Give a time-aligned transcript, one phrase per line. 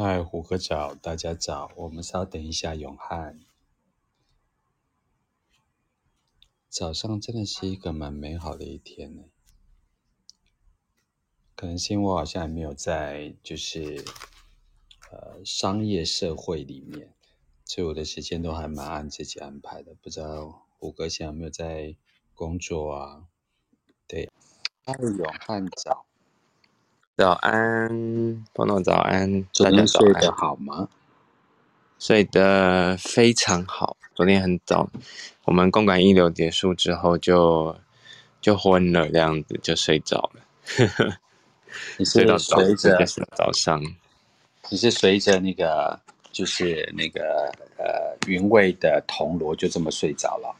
[0.00, 1.72] 嗨，虎哥早，大家早。
[1.74, 3.40] 我们稍等一下，永汉。
[6.68, 9.24] 早上真的是一个蛮美好的一天呢。
[11.56, 14.04] 可能是因为我好像还没有在，就是
[15.10, 17.12] 呃商业社会里面，
[17.64, 19.96] 所以我的时间都还蛮按自己安排的。
[19.96, 21.96] 不知道虎哥现在有没有在
[22.34, 23.26] 工作啊？
[24.06, 24.30] 对，
[24.84, 26.07] 嗨，永汉早。
[27.18, 30.88] 早安，朋友早安，昨天睡得好吗？
[31.98, 33.96] 睡得非常好。
[34.14, 34.88] 昨天很早，
[35.44, 37.76] 我们公馆一流结束之后就
[38.40, 41.18] 就昏了，这样子就睡着了。
[41.96, 43.82] 你是 随着早上？
[44.70, 45.98] 你是随着那个
[46.30, 50.54] 就是那个呃云味的铜锣就这么睡着了？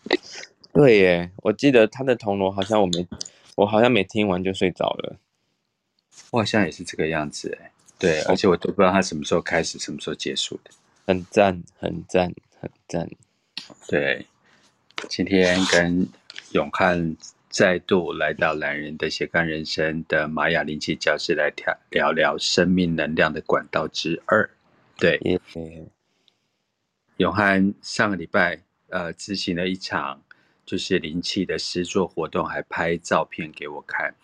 [0.72, 3.06] 对耶，我记得他的铜锣好像我没
[3.54, 5.14] 我好像没听完就睡着了。
[6.30, 10.70] 我好像也是这个样子哎，对，而且我都不知道他什么时候开始，什么时候结束的，
[11.06, 13.08] 很赞，很赞，很赞。
[13.88, 14.26] 对，
[15.08, 16.06] 今天跟
[16.52, 17.16] 永汉
[17.48, 24.50] 再度来到懒人的斜杠人生的玛雅灵气教室来聊聊聊生命能量的管道之二。
[24.98, 25.18] 对，
[27.16, 30.22] 永汉上个礼拜呃执行了一场
[30.66, 34.14] 就是灵气的诗作活动，还拍照片给我看，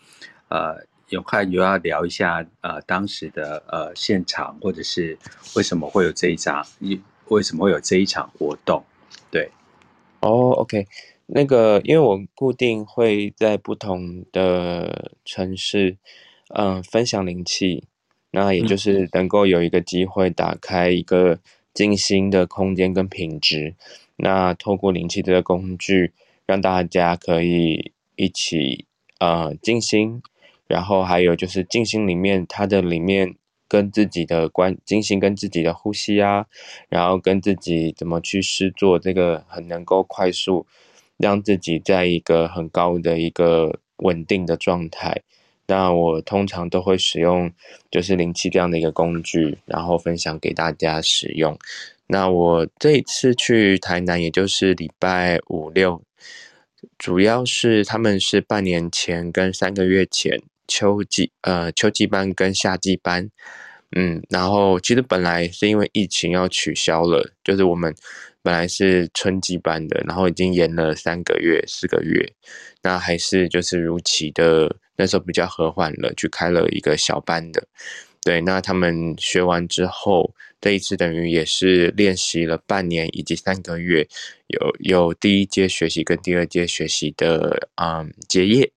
[0.49, 0.87] 呃。
[1.11, 5.17] 永汉有要聊一下，呃，当时的呃现场，或者是
[5.55, 6.67] 为什么会有这一场，
[7.29, 8.83] 为什么会有这一场活动？
[9.31, 9.51] 对，
[10.21, 10.87] 哦、oh，OK，
[11.27, 15.97] 那个，因为我固定会在不同的城市，
[16.49, 17.85] 嗯、呃，分享灵气，
[18.31, 21.39] 那也就是能够有一个机会打开一个
[21.73, 23.75] 静心的空间跟品质，
[24.17, 26.13] 那透过灵气这个工具，
[26.47, 28.87] 让大家可以一起
[29.19, 30.23] 呃静心。
[30.67, 33.35] 然后还有就是静心里面，它的里面
[33.69, 36.47] 跟自己的关静心跟自己的呼吸啊，
[36.89, 40.67] 然后跟自己怎么去施作，这个很能够快速
[41.17, 45.23] 让自己在一个很高的一个稳定的状态。
[45.67, 47.51] 那我通常都会使用
[47.91, 51.59] 就是灵气这样的一个工具，然后分享给大家使用。
[52.07, 56.03] 那我这一次去台南，也就是礼拜五六，
[56.99, 60.43] 主要是他们是半年前跟三个月前。
[60.67, 63.31] 秋季呃秋季班跟夏季班，
[63.97, 67.95] 嗯，然后其实本来是因为疫情要取消了，就是我们
[68.43, 72.33] 本来是春季班的，然后已经延了三个月四个月，
[72.83, 77.67] 那还是就是如期的，那时候比较和缓了，去开了一个小班的，
[78.23, 84.07] 对，那他们学完之后，这一次等于也是练习了半年以及三个月，
[84.49, 88.73] 有有第一阶学习跟第二阶学习的嗯结业。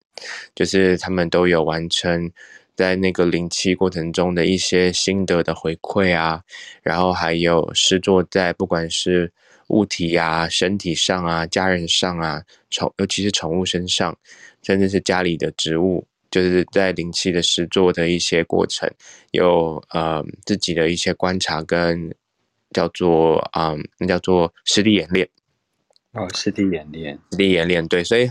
[0.56, 2.32] 就是他们都有完成
[2.76, 6.44] 在那个灵气过程中的一些心得的回馈啊，
[6.84, 9.32] 然后还有施作在不管是
[9.70, 14.16] 物体啊、身体上啊、家人上啊、宠尤其是宠物身上，
[14.62, 18.88] 甚至是家里的植物，就是在灵气的施作的一些过程，
[19.32, 22.14] 有呃自己的一些观察跟
[22.72, 25.28] 叫做啊、呃，那叫做实地演练
[26.14, 28.30] 哦，实地演练，实地演练，对，所以。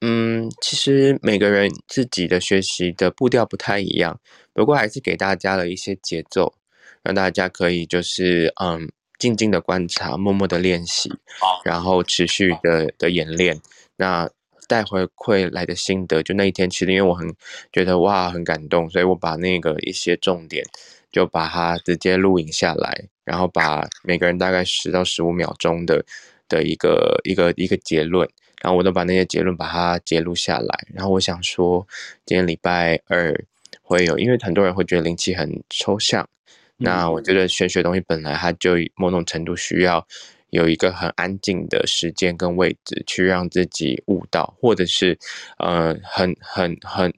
[0.00, 4.20] 嗯，其实每个人自己的学习的步调不太一样，
[4.52, 6.54] 不过还是给大家了一些节奏，
[7.02, 8.88] 让大家可以就是嗯，
[9.18, 11.10] 静静的观察，默默的练习，
[11.64, 13.60] 然后持续的的演练。
[13.96, 14.30] 那
[14.68, 17.34] 带回馈来的心得，就那一天，其实因为我很
[17.72, 20.64] 觉得哇，很感动，所以我把那个一些重点
[21.10, 26.04] 就把它直接录影下来，然后把每个人大概十到十五秒钟的
[26.48, 28.28] 的一个一个一个结论。
[28.60, 31.86] 然后我都把那些结论把它截录下来，然后我想说，
[32.26, 33.44] 今天礼拜二
[33.82, 36.28] 会有，因为很多人会觉得灵气很抽象，
[36.76, 40.06] 那我觉得玄学东西本来它就某种程度需要
[40.50, 45.18] 有一个很安静的时间跟位置去让自己悟到，或者是
[45.58, 47.12] 呃很很很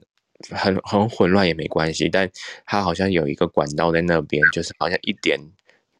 [0.49, 2.29] 很很混乱也没关系，但
[2.65, 5.39] 它好像有一个管道在那边，就是好像一点。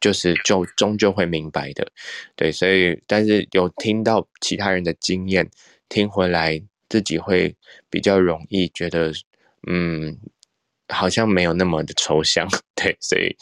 [0.02, 1.86] 就是就终究会明白的，
[2.34, 5.48] 对，所以但是有听到其他人的经验，
[5.88, 7.54] 听回来自己会
[7.88, 9.12] 比较容易觉得，
[9.68, 10.18] 嗯，
[10.88, 13.34] 好像没有那么的抽象， 对，所以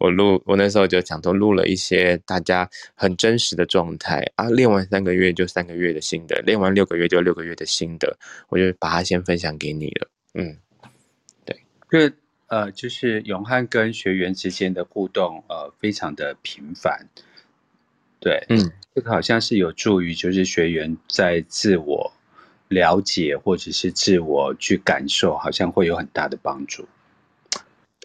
[0.00, 4.20] 我录我那时候就想说录了一些大家很真实的状态。
[4.34, 8.18] 啊，练完三个月就三个月的心得，练完六个月就六个月的心得，
[8.48, 10.58] 我就把它先分享给你了，嗯，
[11.44, 11.56] 对，
[12.10, 12.16] 就。
[12.48, 17.06] 呃，就是永汉跟学员之间的互动，呃，非常的频繁，
[18.20, 22.12] 对，嗯，这个好像是有助于，就是学员在自我
[22.68, 26.88] 了解或者是自我去感受，好像会有很大的帮助。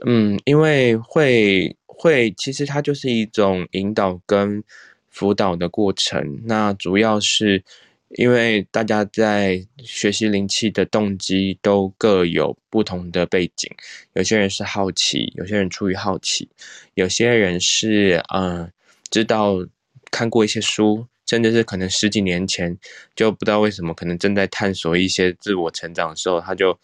[0.05, 4.61] 嗯，因为会会，其实它就是一种引导跟
[5.09, 6.41] 辅导的过程。
[6.45, 7.63] 那主要是
[8.15, 13.69] 因为大家在学习灵气的动机都各有不同的背景，
[14.13, 16.49] 有些人是好奇，有些人出于好奇，
[16.93, 18.71] 有些人是嗯、
[19.09, 19.55] 知道
[20.11, 22.77] 看过一些书，甚至是可能十几年前
[23.15, 26.79] 就不知道为什么，可能正在探索一些自我成长的时候，他就。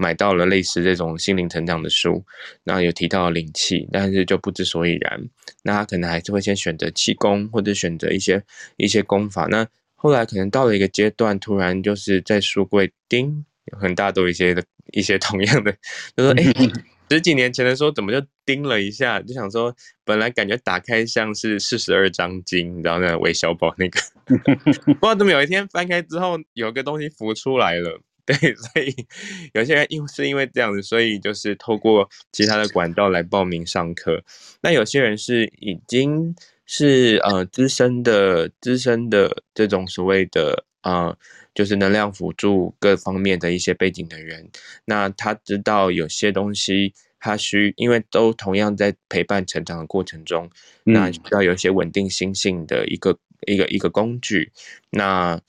[0.00, 2.24] 买到了类似这种心灵成长的书，
[2.62, 5.28] 然后有提到灵气，但是就不知所以然。
[5.64, 8.40] 那他可能还是会先选择气功，或者选择一些
[8.76, 9.48] 一些功法。
[9.50, 9.66] 那
[10.00, 14.62] 后来可能到了一个阶段，突然就是在书柜叮，很大都有一些的
[14.92, 15.72] 一些同样的，
[16.16, 16.44] 就说：“哎，
[17.10, 19.74] 十几年前的时候怎么就叮了一下？”就想说，
[20.04, 24.00] 本来感觉打开像是四十二章经，你知道那韦小宝那个，
[24.86, 28.00] 不知道怎么有一天翻开之后，有个东西浮出来了。
[28.24, 28.94] 对， 所以
[29.54, 34.22] 有些人因是因为这样子，所以就是透过其他的管道来报名上课。
[34.60, 36.36] 那有些人是已经
[36.70, 41.16] 是呃资深的、资深的这种所谓的呃，
[41.54, 44.48] 就是能量辅助各方面的一些背景的人。
[44.84, 50.48] 那他知道有些东西，他需因为都同样在陪伴成长的过程中，
[50.84, 54.52] 那需要有一些稳定心性的一个一个一个工具。
[54.90, 55.40] 那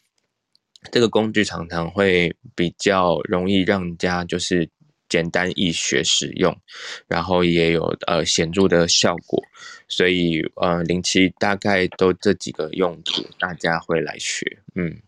[0.91, 4.69] 这个工具常常会比较容易让人家就是
[5.09, 6.55] 简单易学使用，
[7.07, 9.43] 然后也有呃显著的效果，
[9.87, 15.01] 所以呃灵气大概都这几个用途，大家会来学，嗯，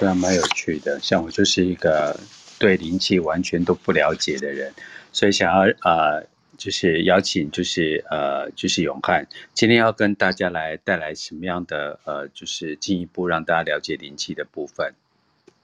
[0.00, 0.98] 这样蛮有趣的。
[1.00, 2.18] 像我就是一个
[2.58, 4.74] 对灵气完全都不了解的人，
[5.12, 6.26] 所以想要呃。
[6.56, 14.94] 就是邀请，就是呃，就是永汉，今天要跟大家来带来什么样的呃，就是进一步让大家了解灵气的部分。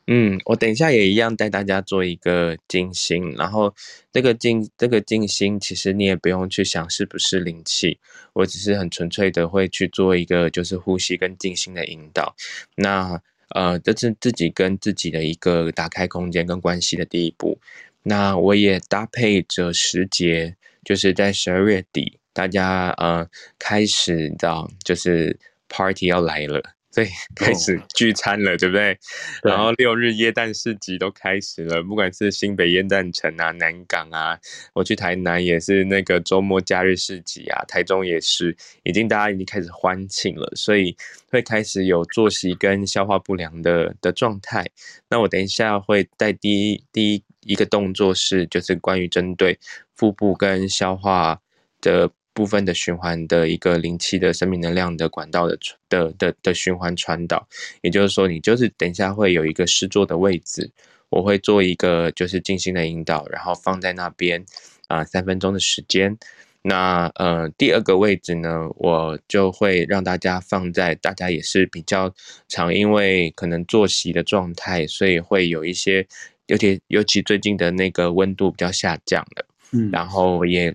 [0.06, 3.74] 嗯，我等一下也一样带大家做一个静心，然后
[4.12, 7.98] 这个静这个静心，其实你也不用去想是不是灵气，
[8.32, 12.34] 我只是很纯粹的会去做一个就是呼吸跟静心的引导。
[12.74, 13.20] 那
[13.50, 17.58] 呃，这是自己跟自己的一个打开空间跟关系的第一步。
[18.02, 20.56] 那我也搭配着时节。
[20.82, 25.38] 就是在十二月底，大家呃开始到，就是
[25.68, 28.98] party 要来了，所以 开始聚餐了，哦、对不对？
[29.42, 34.38] 对，然后六日耶诞市集都开始了，不管是新北耶诞城啊、南港啊，
[34.74, 40.96] 我去台南也是那个周末假日市集啊，台中也是，已经大家已经开始欢庆了，所以
[41.30, 44.66] 会开始有作息跟消化不良的的状态。
[45.08, 49.58] 那我等一下会带第一第一一个动作是，就是关于针对。
[49.96, 51.42] 腹部跟消化
[51.82, 55.58] 的部分的循环的一个灵气的生命能量的管道的
[55.88, 57.46] 的的的循环传导，
[57.82, 60.70] 也就是说，你就是等一下会有一个施作的位置，
[61.08, 64.40] 我会做一个就是静心的引导，然后放在那边
[64.86, 66.16] 啊、呃、三分钟的时间。
[66.62, 72.14] 那呃第二个位置呢，我就会让大家放在大家也是比较
[72.48, 76.06] 常，因为可能作息的状态，所以会有一些
[76.46, 79.46] 尤其尤其最近的那个温度比较下降了。
[79.72, 80.74] 嗯，然后也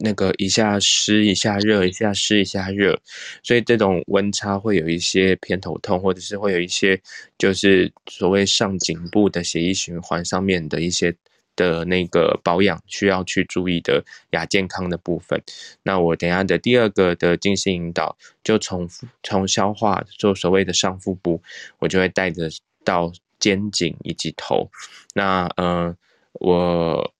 [0.00, 3.00] 那个一下湿一下热，一下湿一下热，
[3.42, 7.00] 所以这种温差会有一些偏头痛，或者是会有一些
[7.38, 11.14] 就是所谓上颈部的血液循环上面的一些
[11.54, 15.40] 的那个保养需要去注意的亚健康的部分。
[15.84, 18.88] 那我等下的第二个的静心引导，就从
[19.22, 21.40] 从消化做所谓的上腹部，
[21.78, 22.50] 我就会带着
[22.84, 24.68] 到肩颈以及头。
[25.14, 25.96] 那嗯、呃，
[26.32, 27.12] 我。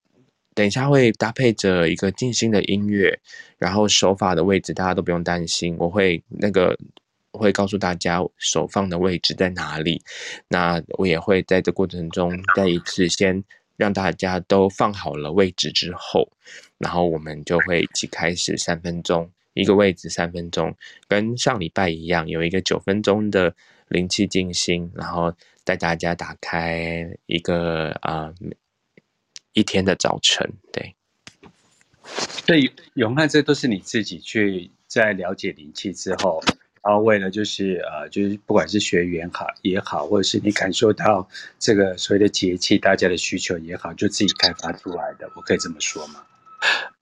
[0.57, 3.21] 等一下会搭配着一个静心的音乐，
[3.59, 6.75] 然后手法的位置大家都不用担心，我会那个
[7.31, 10.03] 会告诉大家手放的位置在哪里。
[10.49, 13.45] 那我也会在这过程中再一次先
[13.77, 16.33] 让大家都放好了位置之后，
[16.79, 20.75] 然后我们就会一起开始三分钟一个位置三分钟，
[21.07, 23.55] 跟上礼拜一样有一个九分钟的
[23.89, 25.35] 灵气静心，然后
[25.65, 28.33] 带大家打开一个啊。
[29.57, 30.95] 一天的早晨，对，
[32.47, 36.43] 所以永汉，这都是你自己去在了解灵气之后，
[36.85, 41.27] 然后为了就是呃，就是不管是学员好也好，或者是你感受到
[41.59, 46.23] 这个所谓的节气大家的需求也好，就自己开发出来的，我可以这么说吗？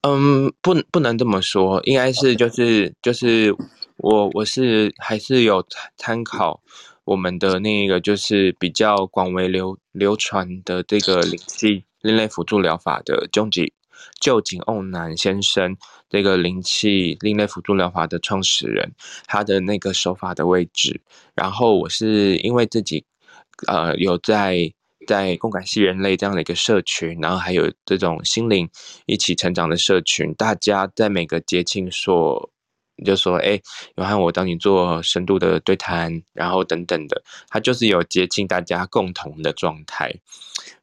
[0.03, 3.53] 嗯，不，不能这么说，应该是就是就是
[3.97, 6.63] 我我是还是有参考
[7.03, 11.85] 我们的那个就是比较广为流流传的这个灵气。
[12.05, 13.73] 另类辅助疗法的臼井
[14.21, 15.75] 臼井瓮男先生，
[16.11, 18.93] 这个灵气另类辅助疗法的创始人，
[19.27, 21.01] 他的那个手法的位置。
[21.35, 23.07] 然后我是因为自己，
[23.67, 24.71] 呃，有在
[25.07, 28.69] 在共感系人类这样的一个社群，然后还有这种心灵
[29.07, 32.51] 一起成长的社群，大家在每个节庆所。
[32.97, 33.61] 你就说，哎，
[33.97, 40.15] 有和我当你做深度的对谈，然后等等的，它就是有接近大家共同的状态。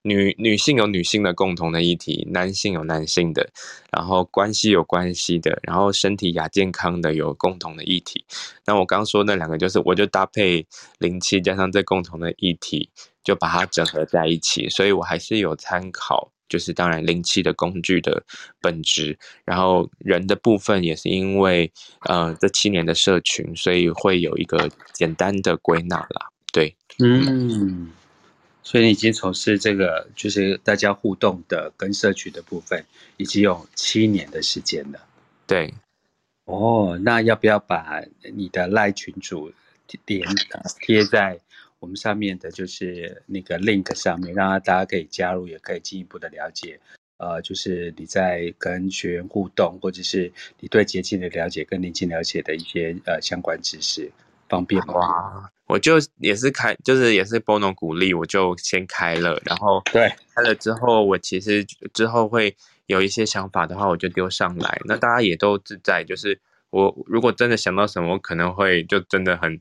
[0.03, 3.49] 女女性有女性的共同的议题，男性有男性的，
[3.91, 8.25] 然后关系有关系的，然后身体亚健康的有共同的议题。
[8.65, 10.65] 那我刚刚说那两个，就是我就搭配
[10.97, 12.89] 灵气加上这共同的议题，
[13.23, 14.67] 就把它整合在一起。
[14.69, 16.31] 所以我还是有参考。
[16.51, 18.21] 就是当然灵气的工具的
[18.59, 26.27] 本质，然后人的部分也是因为呃这七年的社群，所以会有一个简单的归纳啦。
[26.51, 27.89] 对，嗯，
[28.61, 32.83] 所以你已经从事这个就是大家互动的跟社群的部分，
[33.15, 34.99] 已经有七年的时间了。
[35.47, 35.73] 对，
[36.43, 38.03] 哦，那要不要把
[38.35, 39.53] 你的赖群主
[40.05, 40.27] 连
[40.81, 41.39] 贴在？
[41.81, 46.79] 我们上面的就是那个 link 上面，让大家可以加入，也可以进一步的了解。
[47.17, 54.11] 呃，就是你在跟学员互动，或者是你对节庆的了解，跟灵气了解的一些呃相关知识，
[54.47, 54.93] 方便吗？
[54.93, 66.03] 哇，我就也是开，就是也是 Bono 鼓励，我就先开了，然后对开了之后，我其实之后会有一些想法的话，我就丢上来，那大家也都自在。
[66.03, 69.59] 就是我如果真的想到什么，我可能会就真的很。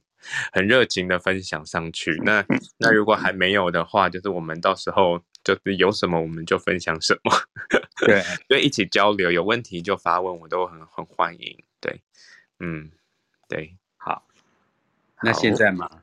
[0.53, 2.45] 很热情的分享上去，那
[2.79, 7.33] 那如果还没有的话，就是我们到时候就是有什么我们就分享什么，
[8.07, 11.59] 对， 就一起交流，有问题就发问，我都很很欢迎。
[11.81, 12.03] 对，
[12.59, 12.91] 嗯，
[13.49, 14.27] 对，好，
[15.23, 16.03] 那现在吗？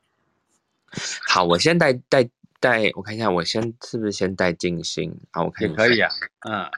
[1.27, 2.27] 好，我先带带
[2.59, 5.15] 带，我看一下，我先是不是先带静心？
[5.31, 6.09] 好，我看一下，可以啊，
[6.49, 6.71] 嗯。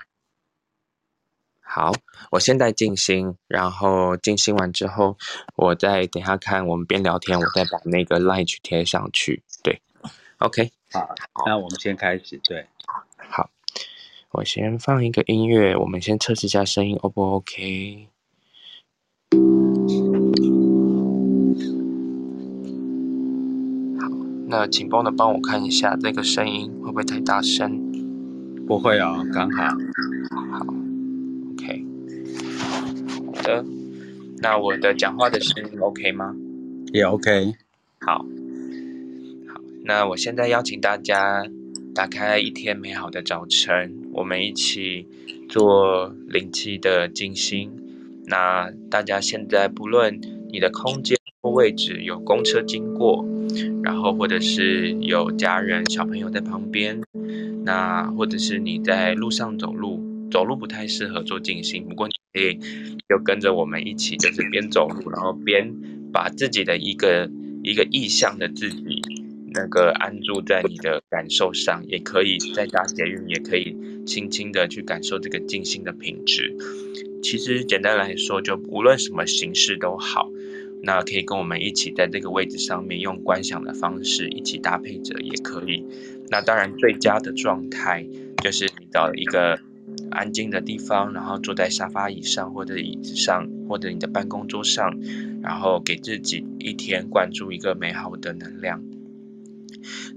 [1.71, 1.93] 好，
[2.31, 5.15] 我现在静心，然后静心完之后，
[5.55, 9.43] 我再等下看我们边聊天，我再把那个 line 去贴上去。
[9.61, 9.79] 对
[10.39, 11.13] ，OK，好，
[11.45, 12.41] 那我们先开始。
[12.43, 12.65] 对，
[13.29, 13.51] 好，
[14.31, 18.07] 我先放一个音乐，我们先测试一下声音，O 不 OK？
[24.01, 24.09] 好，
[24.47, 27.79] 那请帮的帮我看一下这个声音会不会太大声？
[28.65, 29.65] 不会哦，刚好。
[30.57, 30.88] 好。
[34.41, 36.35] 那我的讲话的声音 OK 吗？
[36.93, 37.53] 也 OK。
[37.99, 38.19] 好，
[39.47, 41.43] 好，那我现在邀请大家
[41.93, 45.05] 打开一天美好的早晨，我们一起
[45.49, 47.71] 做灵气的静心。
[48.25, 53.25] 那大家现在不论你的空间或位置有公车经过，
[53.83, 57.01] 然后或者是有家人小朋友在旁边，
[57.65, 60.07] 那或者是你在路上走路。
[60.31, 62.59] 走路不太适合做静心，不过你可以
[63.09, 65.73] 就跟着我们一起，就是边走路，然后边
[66.13, 67.27] 把自己的一个
[67.63, 69.01] 一个意向的自己
[69.51, 76.55] 那个安住在你的感受上，也可以在搭捷运，也可以轻轻的去感受这个静心的品质。
[77.23, 80.29] 其实简单来说，就无论什么形式都好，
[80.83, 85.83] 那可以跟我们一起在这个位置上面用观想的方式一起搭配着也可以。
[86.29, 88.07] 那当然最佳的状态
[88.43, 89.59] 就是你找一个。
[90.11, 94.99] 安静的地方，然后坐在沙发椅上，或者椅子上，或者你的办公桌上，
[95.41, 98.83] 然后给自己一天灌注一个美好的能量。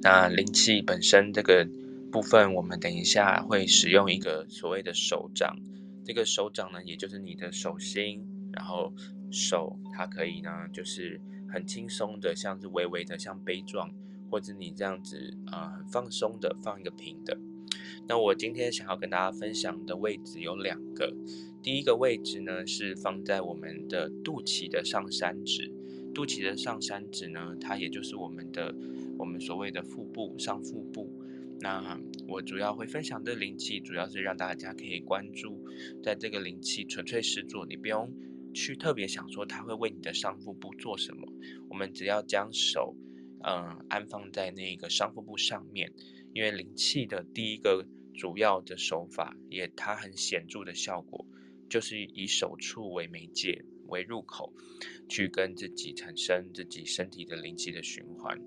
[0.02, 1.68] 那灵气本身这个
[2.10, 5.56] 部分，我们等一下会使用一个所谓的手掌。
[6.04, 8.92] 这个手掌呢，也就是你的手心，然后
[9.30, 13.90] 手它可以呢，就是很轻松的，像是微微的像杯状，
[14.30, 17.38] 或者你这样子啊、呃，很放松的放一个平的。
[18.12, 21.10] 那我今天想要跟大家分享的位置有两个，
[21.62, 25.72] 第一个位置呢是放在我们的肚脐的上三指，
[26.12, 28.74] 肚脐的上三指呢，它也就是我们的
[29.18, 31.10] 我们所谓的腹部上腹部。
[31.60, 35.64] 那我主要会分享的灵气，主要是让大家可以关注
[36.04, 38.12] 在这个灵气纯粹实作，你不用
[38.52, 41.26] 去特别想说它会为你的上腹部做什么，
[41.70, 42.94] 我们只要将手
[43.44, 45.90] 嗯、安放在那个上腹部上面。
[46.34, 51.26] 因为灵气的第一个主要的手法，也它很显著的效果，
[51.68, 54.52] 就是以手触为媒介为入口，
[55.08, 58.38] 去跟自己产生自己身体的灵气的循环。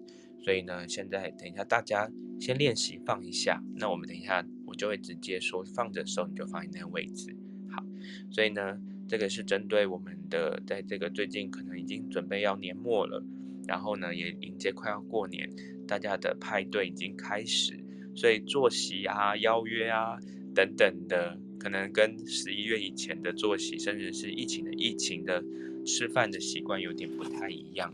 [0.43, 7.35] 所以呢，现在等一下大家先练习放一下，那我们等一下我就会直接说放着的时候你就放在那个位置。
[7.71, 7.83] 好，
[8.31, 13.23] 所以呢，这个是针对我们的在这个最近可能已经准备要年末了。
[13.67, 15.49] 然后呢，也迎接快要过年，
[15.87, 17.83] 大家的派对已经开始，
[18.15, 20.17] 所以作息啊、邀约啊
[20.55, 25.43] 等等的，可能跟十一月以前的作息，甚至是疫情的疫情的
[25.85, 27.91] 吃饭的习惯有点不太一样。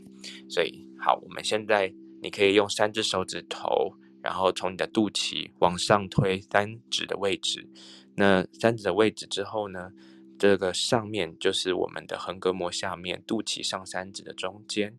[0.47, 7.67] 所以，好，我们现在你可以用三只手指头，然后从你的肚脐往上推三指的位置。
[8.15, 9.91] 那三指的位置之后呢，
[10.37, 14.95] 这个上面就是我们的横膈膜下面，肚脐上三指的中间。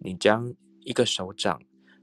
[0.00, 1.60] 你将一个手掌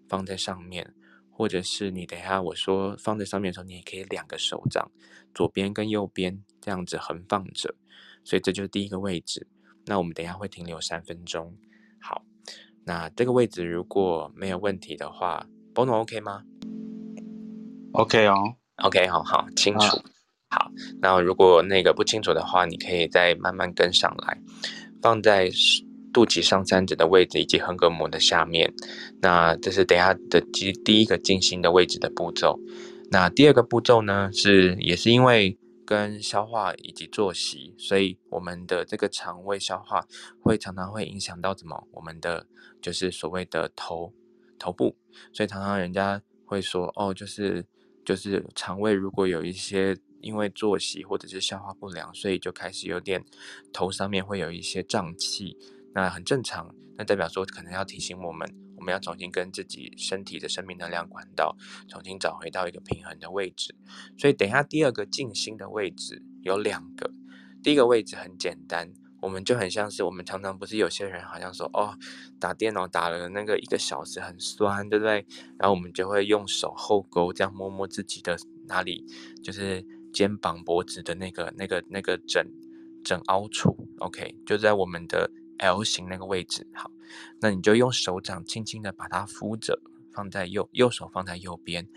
[0.07, 0.93] 放在上面，
[1.37, 4.89] 或者是你等一下我说放在上面的时候，你也可以两个手掌，
[5.33, 7.75] 左边跟右边这样子横放着。
[8.23, 9.47] 所以这就是第一个位置。
[9.85, 11.53] 那我们等一下会停留三分钟。
[11.99, 12.23] 好，
[12.85, 16.43] 那这个位置如果没有问题的话，Bono OK 吗
[17.91, 19.97] ？OK 哦，OK 好好清楚。
[19.97, 20.03] 啊
[20.47, 24.41] 好，那如果那个不清楚的话，你可以再慢慢跟上来，
[25.01, 25.51] 放在
[26.15, 28.73] 肚脐上三指的位置以及横膈膜的下面。
[29.21, 32.57] 那这是等下的第第一个静心的位置的步骤。
[33.11, 40.07] 那第二个步骤呢，是也是因为跟消化以及作息，所以我们的这个肠胃消化
[40.41, 41.85] 会常常会影响到什么？
[41.91, 42.47] 我们的
[42.81, 44.13] 就是所谓的头
[44.57, 44.95] 头部，
[45.33, 47.65] 所以常常人家会说哦，就是
[48.05, 49.97] 就是肠胃如果有一些。
[50.21, 53.23] 因为作息或者是消化不良，所以就开始有点
[53.71, 55.55] 头上面会有一些胀气，
[55.95, 56.75] 那很正常。
[56.97, 58.47] 那代表说可能要提醒我们，
[58.77, 63.73] 我们要重新跟自己身体的生命能量管道重新找回到一个平衡的位置。
[64.17, 67.09] 所以等一下第二个静心的位置有两个，
[67.63, 71.97] 第一个位置很简单，我们就很像是我们常常不是有些人好像说哦，
[72.39, 75.25] 打电脑打了那个一个小时很酸，对不对？
[75.57, 79.03] 然后我们就会用手后勾这样摸摸自己的哪里，
[79.43, 79.83] 就是。
[80.15, 82.47] 肩膀、脖子的那个、那个、那个枕
[83.03, 86.67] 枕凹处，OK，就在我们的 L 型那个位置。
[86.73, 86.91] 好，
[87.41, 89.79] 那你就用手掌轻轻的把它扶着，
[90.13, 91.87] 放在右右手放在右边，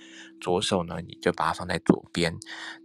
[0.41, 2.37] 左手呢你就把它放在左边。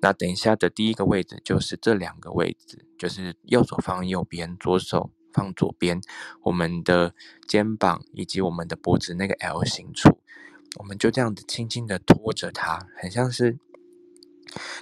[0.01, 6.01] 那等一下的第一个位置就是这两个位置，就是右手放右边，左手放左边。
[6.41, 7.13] 我们的
[7.47, 10.19] 肩膀以及我们的脖子那个 L 型处，
[10.77, 13.57] 我们就这样子轻轻的托着它，很像是。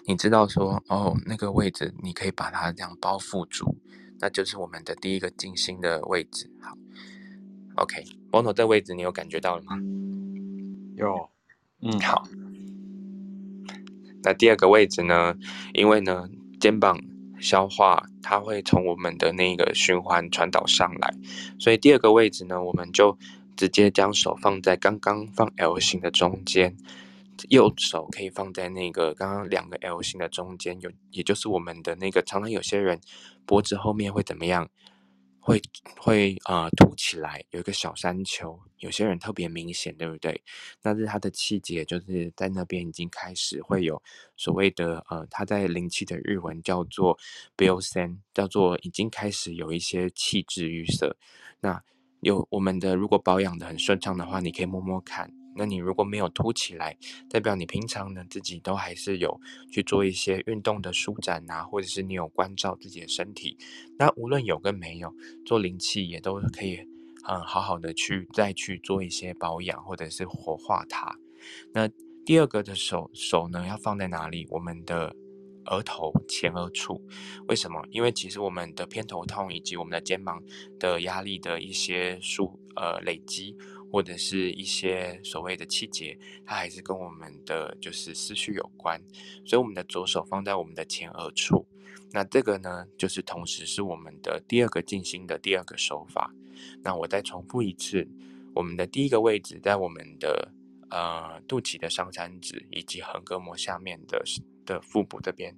[0.06, 3.78] 你知道说哦，那个位置你可以把它这样包覆住，
[4.22, 6.50] 那就是我们的第一个静心的位置。
[6.62, 6.78] 好
[7.76, 9.78] ，OK，Bono 这个位置你有感觉到了吗？
[10.96, 11.30] 有，
[11.82, 12.28] 嗯，好。
[14.24, 15.36] 那第二个位置呢？
[15.74, 16.30] 因为呢，
[16.60, 17.02] 肩膀
[17.40, 21.12] 消化它会从我们的那个循环传导上来，
[21.58, 23.18] 所以第二个位置呢，我们就
[23.56, 26.78] 直接将手放在刚刚放 L 型的中间。
[27.50, 33.00] 右手可以放在那个刚刚两个 L 型的中间，有也就是我们的那个，常常有些人
[33.46, 34.70] 脖子后面会怎么样？
[35.44, 35.60] 会
[35.98, 40.40] 会啊、呃、凸起来，有一个小山丘，有些人特别明显，对不对？
[40.84, 44.00] 那是他的气节，就是在那边已经开始会有
[44.38, 47.18] 所谓的呃，他在灵气的日文叫做
[47.58, 51.18] biosen，叫做已经开始有一些气滞郁塞。
[51.60, 51.82] 那
[52.20, 55.41] 有我们的如果保养的很顺畅的话，你可以摸摸看。
[55.56, 56.98] 那你如果没有凸起来，
[57.30, 63.58] 代表你平常呢自己都还是有去做一些运动的舒展啊，或者是你有关照自己的身体。
[63.98, 65.14] 那无论有跟没有，
[65.46, 66.78] 做灵气也都可以
[67.28, 71.18] 嗯好好的去再去做一些保养，或者是活化它。
[71.74, 71.90] 那
[72.26, 74.48] 第二个的手手呢要放在哪里？
[74.52, 75.16] 我们的
[75.66, 77.02] 额头前额处。
[77.48, 77.84] 为什么？
[77.92, 80.42] 因为其实我们的偏头痛以及我们的肩膀
[80.80, 83.56] 的压力的一些数呃累积。
[83.92, 89.02] 或者是一些所谓的气节，它还是跟我们的就是思绪有关，
[89.46, 91.66] 所以我们的左手放在我们的前额处，
[92.12, 96.34] 那这个呢，就是同时是我们的第二个静心的第二个手法。
[96.84, 98.08] 那我再重复一次，
[98.54, 100.52] 我们的第一个位置在我们的
[100.90, 104.24] 呃肚脐的上三指以及横膈膜下面的
[104.66, 105.56] 的腹部这边，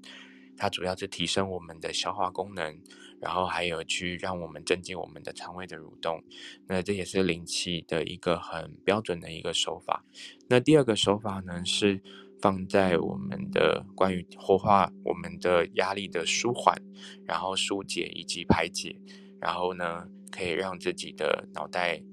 [0.58, 2.80] 它主要是提升我们的消化功能。
[3.24, 6.22] 然后还有去让我们增进我们的肠胃的蠕动，
[6.68, 10.04] 那这也是灵气的一个很标准的一个手法。
[10.50, 12.02] 那第二个手法呢，是
[12.42, 16.78] 放在我们的关于活化我们的压力的舒缓，
[17.26, 19.00] 然后疏解以及排解，
[19.40, 22.04] 然后呢可以让自己的脑袋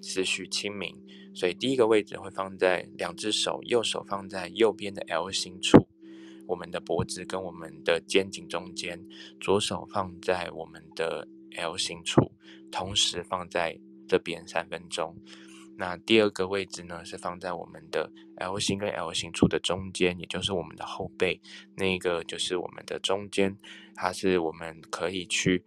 [0.00, 0.96] 思绪清明。
[1.34, 5.89] 所以第一个位置会放在两只手，右手放在右边的 L 型处。
[6.50, 9.00] 我们的脖子跟我们的肩颈中间，
[9.40, 12.32] 左手放在我们的 L 型处，
[12.72, 15.14] 同时放在这边三分钟。
[15.78, 21.40] 那第二个位置呢，是放在我们的 L 型跟 L 型处的中间，也就是我们的后背，
[21.76, 23.56] 那个就是我们的中间，
[23.94, 25.64] 它是我们可以去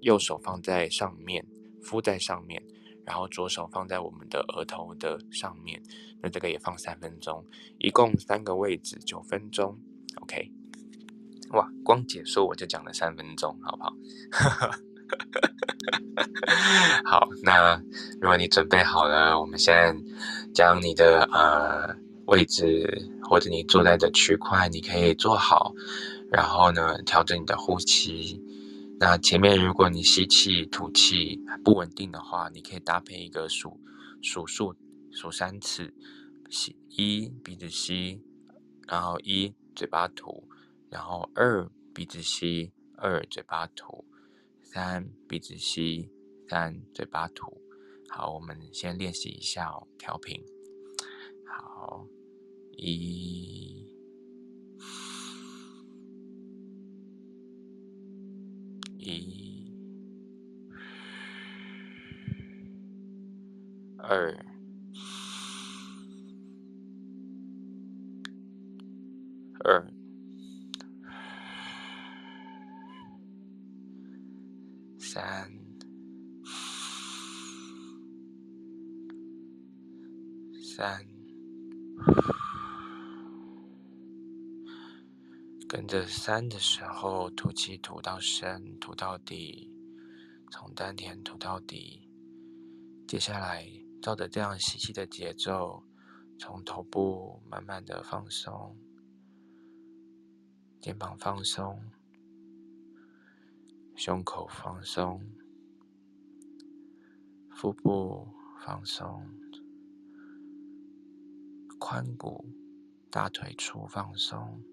[0.00, 1.46] 右手放在上面，
[1.82, 2.62] 敷在上面，
[3.04, 5.80] 然后左手放在我们的额头的上面，
[6.22, 7.44] 那这个也放三分钟，
[7.78, 9.78] 一共三个位置，九分钟。
[10.20, 10.50] OK，
[11.52, 13.96] 哇，光解说我就讲了三分钟，好不好？
[17.04, 17.76] 好，那
[18.20, 19.94] 如果你准备好了，我们现在
[20.54, 21.94] 将你的呃
[22.26, 25.74] 位置或者你坐在的区块，你可以坐好，
[26.30, 28.40] 然后呢，调整你的呼吸。
[28.98, 33.80] 那前面如果你吸气、吐气不稳定的话，你可以搭配一个数
[34.22, 34.74] 数数
[35.10, 35.92] 数三次，
[36.48, 38.22] 吸一鼻子吸，
[38.86, 40.48] 然后一嘴巴吐，
[40.90, 44.04] 然后二鼻子吸，二嘴巴吐，
[44.62, 46.10] 三鼻子吸，
[46.48, 47.60] 三嘴巴吐。
[48.08, 50.44] 好，我们先练习一下哦，调频。
[51.46, 52.06] 好，
[52.76, 53.88] 一，
[58.98, 59.72] 一，
[63.98, 64.34] 二，
[85.92, 89.70] 跟着三的时候，吐气吐到深，吐到底，
[90.50, 92.08] 从丹田吐到底。
[93.06, 95.84] 接下来，照着这样吸气的节奏，
[96.38, 98.74] 从头部慢慢的放松，
[100.80, 101.78] 肩膀放松，
[103.94, 105.20] 胸口放松，
[107.50, 108.26] 腹部
[108.64, 109.28] 放松。
[111.78, 112.46] 髋骨、
[113.10, 114.64] 大腿处放松，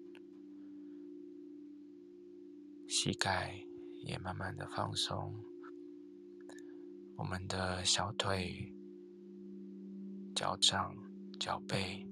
[2.92, 3.54] 膝盖
[4.02, 5.32] 也慢慢的放松。
[7.14, 8.74] 我们的小腿、
[10.34, 10.96] 脚掌、
[11.38, 12.04] 脚背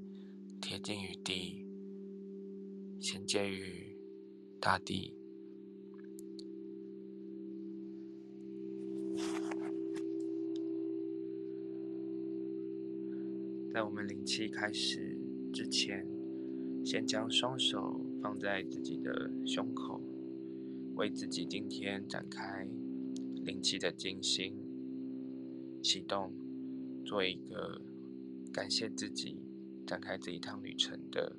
[0.60, 1.66] 贴近于地，
[3.00, 3.98] 衔接于
[4.60, 5.16] 大地。
[13.72, 15.18] 在我们灵气开始
[15.52, 16.06] 之前，
[16.84, 20.00] 先将双手放在自己的胸口，
[20.98, 22.68] 为自己今天展开
[23.44, 24.52] 灵气的静心
[25.80, 26.34] 启动，
[27.04, 27.80] 做一个
[28.52, 29.40] 感谢自己
[29.87, 31.37] 展开这一趟旅程的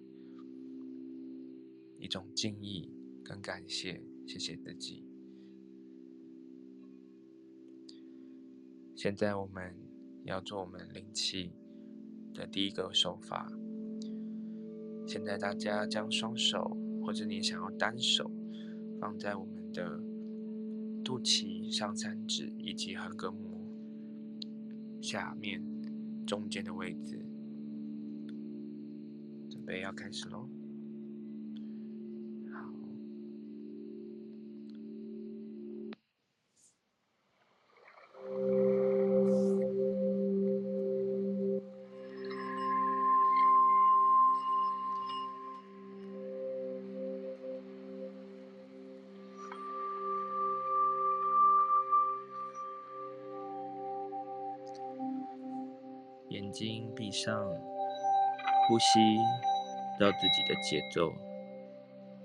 [1.98, 2.90] 一种敬意
[3.22, 5.04] 跟感谢，谢谢自己。
[8.96, 9.76] 现在我们
[10.24, 11.52] 要做我们灵气
[12.34, 13.52] 的第一个手法。
[15.06, 18.32] 现在大家将双手，或者你想要单手，
[19.00, 19.98] 放在我们的
[21.04, 23.60] 肚脐上三指以及横膈膜
[25.02, 25.64] 下面
[26.28, 27.26] 中间的位置，
[29.50, 30.48] 准备要开始喽。
[57.24, 57.46] 上，
[58.68, 59.18] 呼吸
[60.00, 61.12] 到自己的节奏，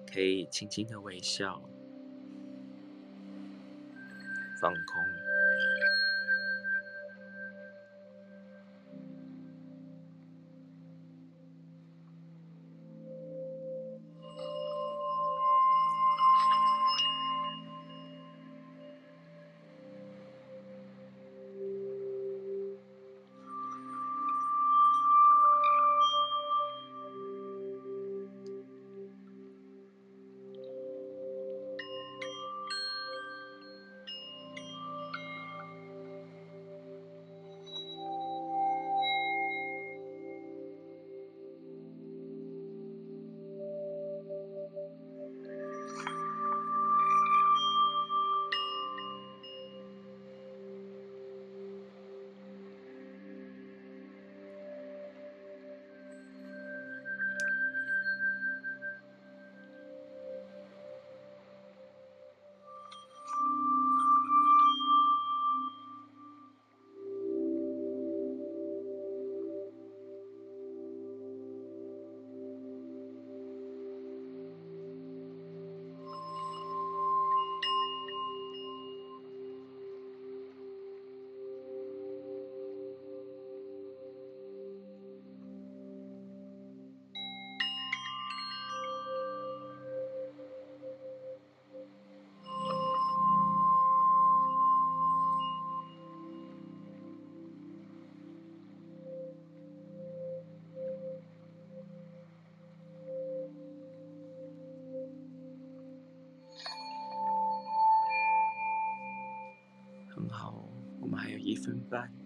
[0.07, 1.61] 可以轻轻的微笑，
[4.61, 5.24] 放空。
[111.45, 112.24] 一分半。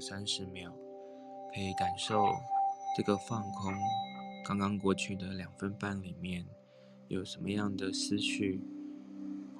[0.00, 0.72] 三十秒，
[1.54, 2.24] 可以感受
[2.96, 3.74] 这个放空。
[4.44, 6.46] 刚刚过去的两分半里面，
[7.08, 8.62] 有什么样的思绪，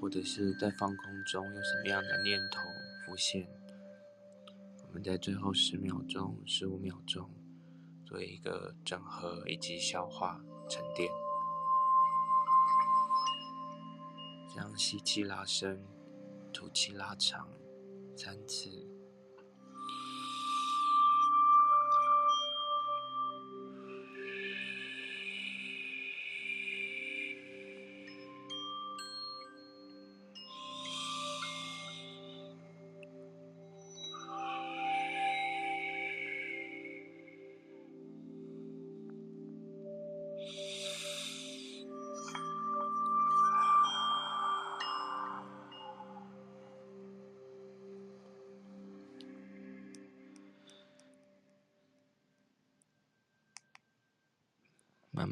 [0.00, 2.60] 或者是在放空中有什么样的念头
[3.04, 3.46] 浮现？
[4.88, 7.30] 我们在最后十秒钟、十五秒钟，
[8.04, 11.08] 做一个整合以及消化沉淀。
[14.52, 15.80] 将吸气拉伸，
[16.52, 17.48] 吐气拉长，
[18.16, 18.89] 三次。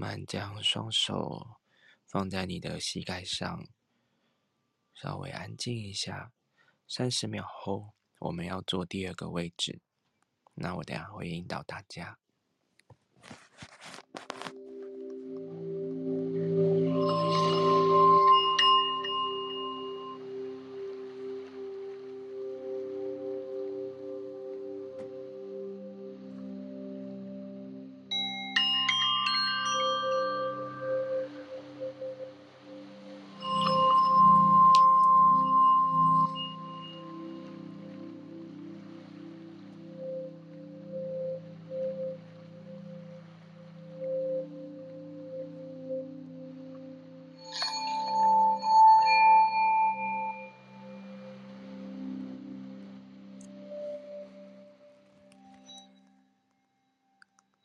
[0.08, 1.58] 慢将双手
[2.06, 3.66] 放在你的膝盖上，
[4.94, 6.32] 稍微安静一下。
[6.88, 9.82] 三十秒后，我们要做第二个位置。
[10.54, 12.18] 那我等下会引导大家。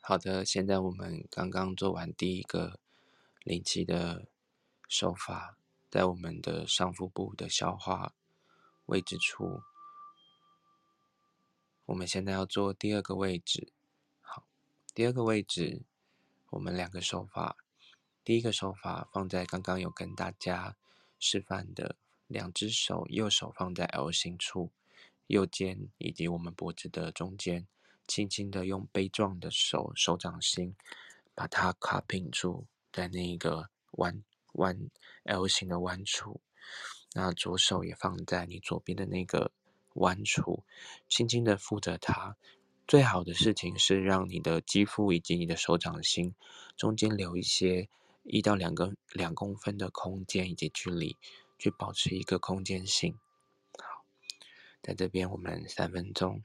[0.06, 2.78] 好的，现在我们刚刚做完第一个
[3.42, 4.28] 灵气的
[4.86, 5.56] 手法，
[5.90, 8.12] 在我们的上腹部的消化
[8.84, 9.62] 位置处。
[11.86, 13.72] 我们现在要做第二个位置。
[14.20, 14.44] 好，
[14.92, 15.80] 第二个位置，
[16.50, 17.56] 我们两个手法，
[18.22, 20.76] 第一个手法放在刚刚有跟大家
[21.18, 24.70] 示范的两只手，右手放在 L 型处，
[25.28, 27.66] 右肩以及我们脖子的中间。
[28.06, 30.76] 轻轻的用杯状的手手掌心，
[31.34, 34.22] 把它卡平住在那个弯
[34.54, 34.90] 弯
[35.24, 36.40] L 型的弯处。
[37.14, 39.52] 那左手也放在你左边的那个
[39.94, 40.64] 弯处，
[41.08, 42.36] 轻轻的扶着它。
[42.86, 46.34] 最好的事情是让你的肌肤以及你的手掌心
[46.76, 47.88] 中间留一些
[48.24, 51.16] 一到两个两公分的空间以及距离，
[51.58, 53.18] 去保持一个空间性。
[53.78, 54.04] 好，
[54.82, 56.42] 在这边我们三分钟。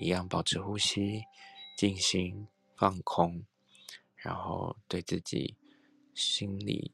[0.00, 1.24] 一样保持呼吸，
[1.76, 3.44] 静心放空，
[4.16, 5.56] 然后对自己
[6.14, 6.92] 心里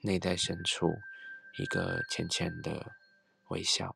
[0.00, 0.90] 内在深处
[1.58, 2.92] 一个浅浅的
[3.48, 3.94] 微笑。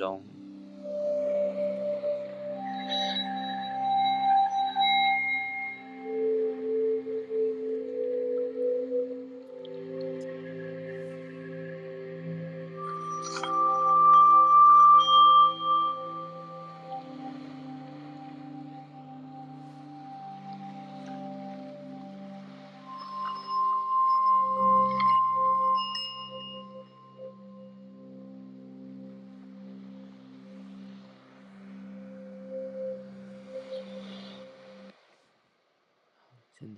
[0.00, 0.29] 一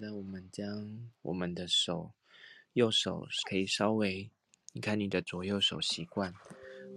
[0.02, 0.12] 那。
[0.12, 2.10] 我们将我们的手，
[2.72, 4.30] 右手可以稍微，
[4.72, 6.34] 你看你的左右手习惯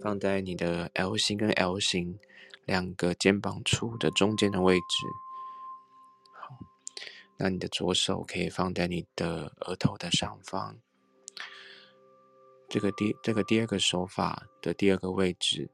[0.00, 2.18] 放在你的 L 型跟 L 型
[2.64, 5.06] 两个肩膀处的中间的位置。
[6.32, 6.58] 好，
[7.36, 10.78] 那你的左手可以放在你的额头的上方。
[12.68, 15.70] 这个第这个第二个手法的第二个位置，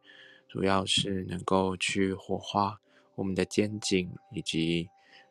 [0.49, 2.81] 主要是能够去活化
[3.15, 4.91] 我们的肩颈以及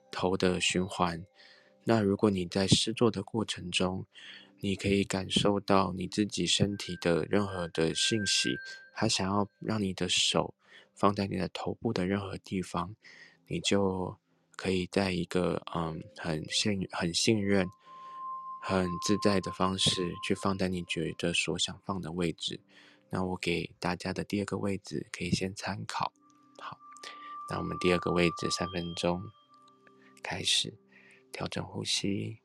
[0.10, 1.24] 头的循环。
[1.84, 4.06] 那如果你在试做的过程中，
[4.60, 8.56] 你可以感受到你自己身体的任何的信息，
[8.94, 10.54] 他想要让你的手
[10.94, 12.96] 放在你的头部的任何地方，
[13.48, 14.16] 你就
[14.56, 17.68] 可以在一个嗯很信很信任、
[18.62, 22.60] 很自在的方式去放在你觉得所想放的位置。
[23.10, 26.14] 那我给大家的第二个位置可以先参考。
[26.60, 26.78] 好，
[27.50, 29.24] 那我们第二个位置三分钟
[30.22, 30.78] 开始。
[31.32, 32.41] 调整呼吸。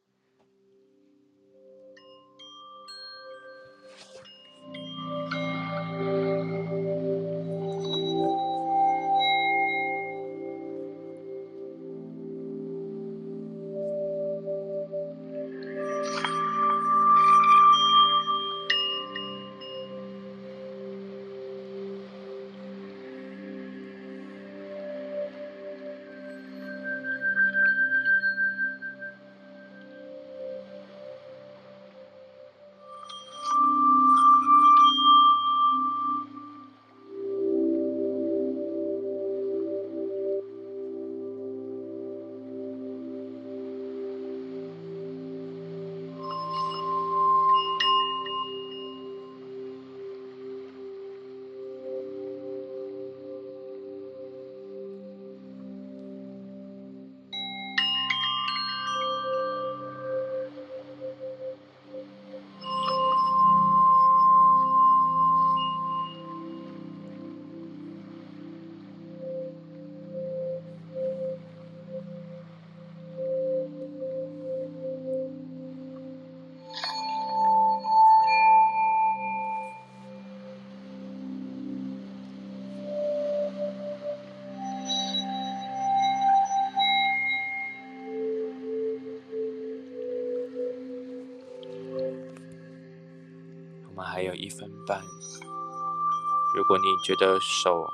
[96.78, 97.86] 你觉得手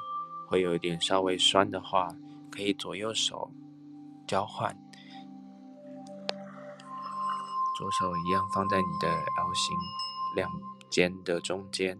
[0.48, 2.08] 会有一点稍微酸的话，
[2.50, 3.50] 可以左右手
[4.26, 4.76] 交换，
[7.78, 9.76] 左手一样放在你的 L 型
[10.36, 10.50] 两
[10.90, 11.98] 肩的中间，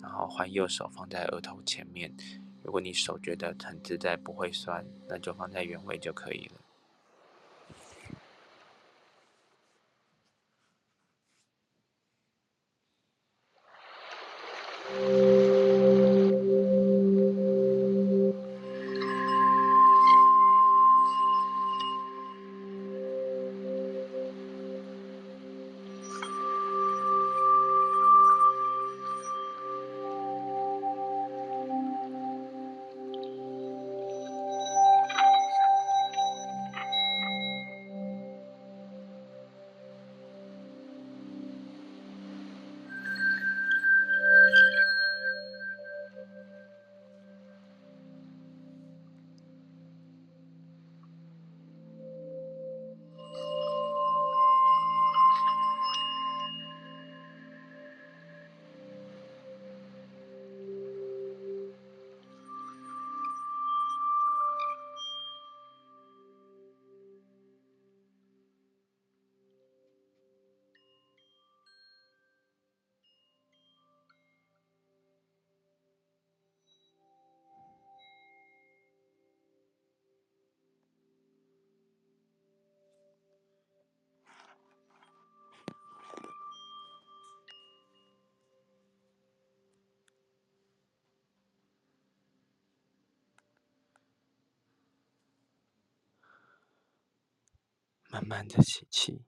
[0.00, 2.14] 然后换右手放在额头前面。
[2.62, 6.60] 如果你手觉得很自在，不会酸，那就放在原位就可以了。
[98.32, 99.26] 慢的吸气，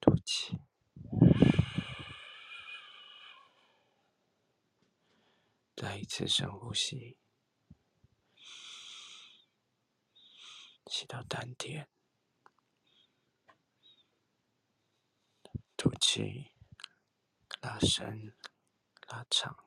[0.00, 0.58] 吐气，
[5.76, 7.18] 再一次深呼吸，
[10.86, 11.86] 吸到丹田，
[15.76, 16.54] 吐气，
[17.60, 18.34] 拉伸，
[19.08, 19.63] 拉长。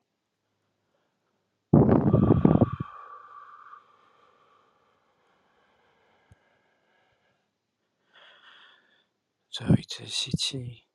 [10.06, 10.86] 吸气，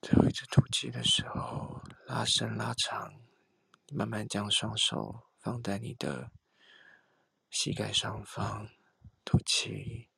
[0.00, 3.20] 最后一次吐气的时候，拉伸拉长，
[3.92, 6.30] 慢慢将双手放在你的
[7.50, 8.70] 膝盖上方，
[9.24, 10.08] 吐气。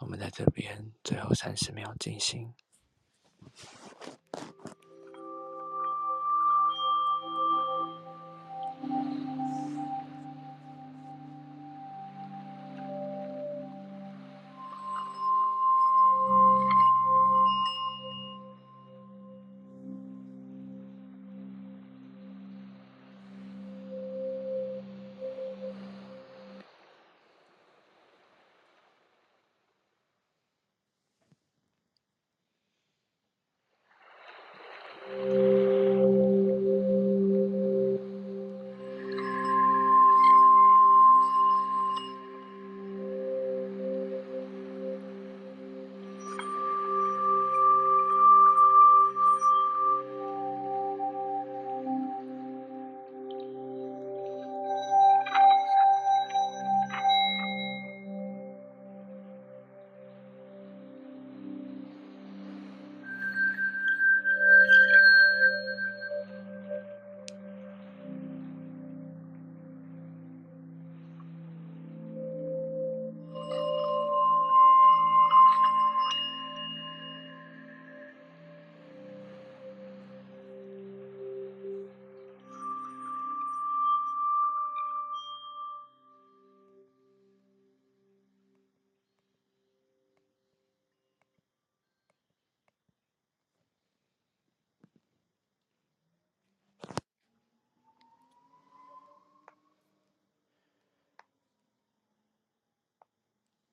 [0.00, 2.54] 我们在这边最后三十秒进行。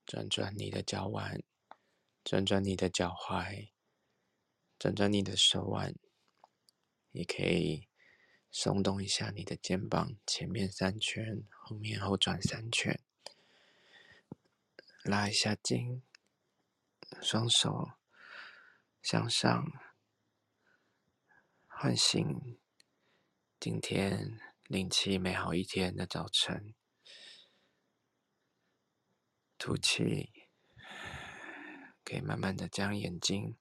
[0.05, 1.41] 转转你的脚腕，
[2.23, 3.69] 转转你的脚踝，
[4.77, 5.95] 转转你的手腕，
[7.11, 7.87] 也可以
[8.51, 13.01] 松动一下你的肩膀，前面三圈，后面后转三圈，
[15.03, 16.03] 拉一下筋，
[17.19, 17.93] 双手
[19.01, 19.71] 向上，
[21.67, 22.57] 唤醒
[23.59, 26.75] 今天灵气美好一天的早晨。
[29.65, 30.31] 吐气，
[32.03, 33.57] 可以慢慢的将眼睛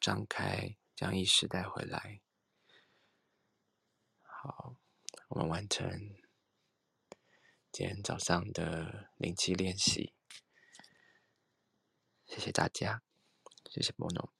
[0.00, 2.20] 张开，将意识带回来。
[4.22, 4.76] 好，
[5.26, 6.14] 我们完成
[7.72, 10.12] 今天早上的灵气练习。
[12.24, 13.02] 谢谢大家，
[13.68, 14.32] 谢谢波诺，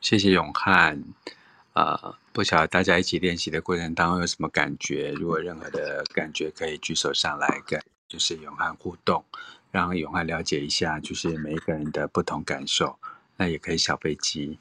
[0.00, 1.14] 谢谢永汉。
[1.74, 5.12] 啊、呃，不晓得大家一起练习的过程当中有什么感觉？
[5.12, 7.80] 如果任何的感觉，可以举手上来跟。
[8.08, 9.24] 就是永汉互动，
[9.70, 12.98] 让永汉了解一下，就是每一个人的不同感受。
[13.36, 14.58] 那也可以小飞机，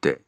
[0.00, 0.20] 对，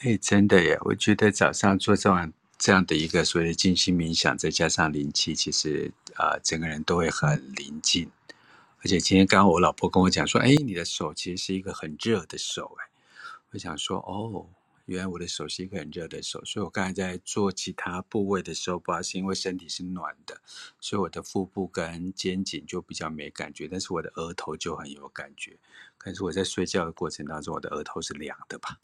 [0.00, 0.78] 哎，真的耶！
[0.82, 8.10] 我觉得早上做这样这样的一个所谓的静心冥想，再加上灵气，其实啊、整个人都会很宁静。
[8.82, 12.88] 而且今天刚刚我老婆跟我讲说，哎，你的手其实是一个很热的手，哎，
[13.52, 14.46] 我想说，哦。
[14.90, 20.40] 原来我的手是一个很热的手，所以我刚才在做其他部位的时候，不知道是因为身体是暖的，
[20.80, 25.56] 所以我的腹部跟肩颈就比较没感觉，但是我的额头就很有感觉。
[25.96, 28.78] 可能是我在睡觉的过程当中，我的额头是凉的吧？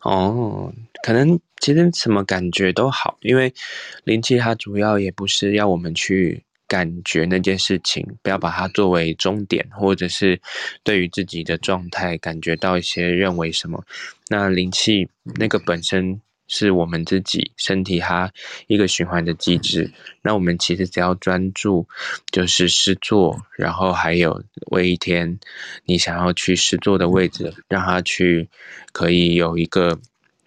[0.00, 3.54] 哦，可能其实什么感觉都好，因为
[4.02, 6.44] 灵气它主要也不是要我们去。
[6.68, 10.40] 感觉那件事情，不要把它作为终点，或者是
[10.84, 13.82] 对于自己的状态感觉到一些认为什么。
[14.28, 18.30] 那灵气那个本身是我们自己身体它
[18.66, 19.90] 一个循环的机制。
[20.22, 21.88] 那我们其实只要专注，
[22.30, 25.38] 就是试做，然后还有为一天
[25.86, 28.48] 你想要去试做的位置，让它去
[28.92, 29.98] 可以有一个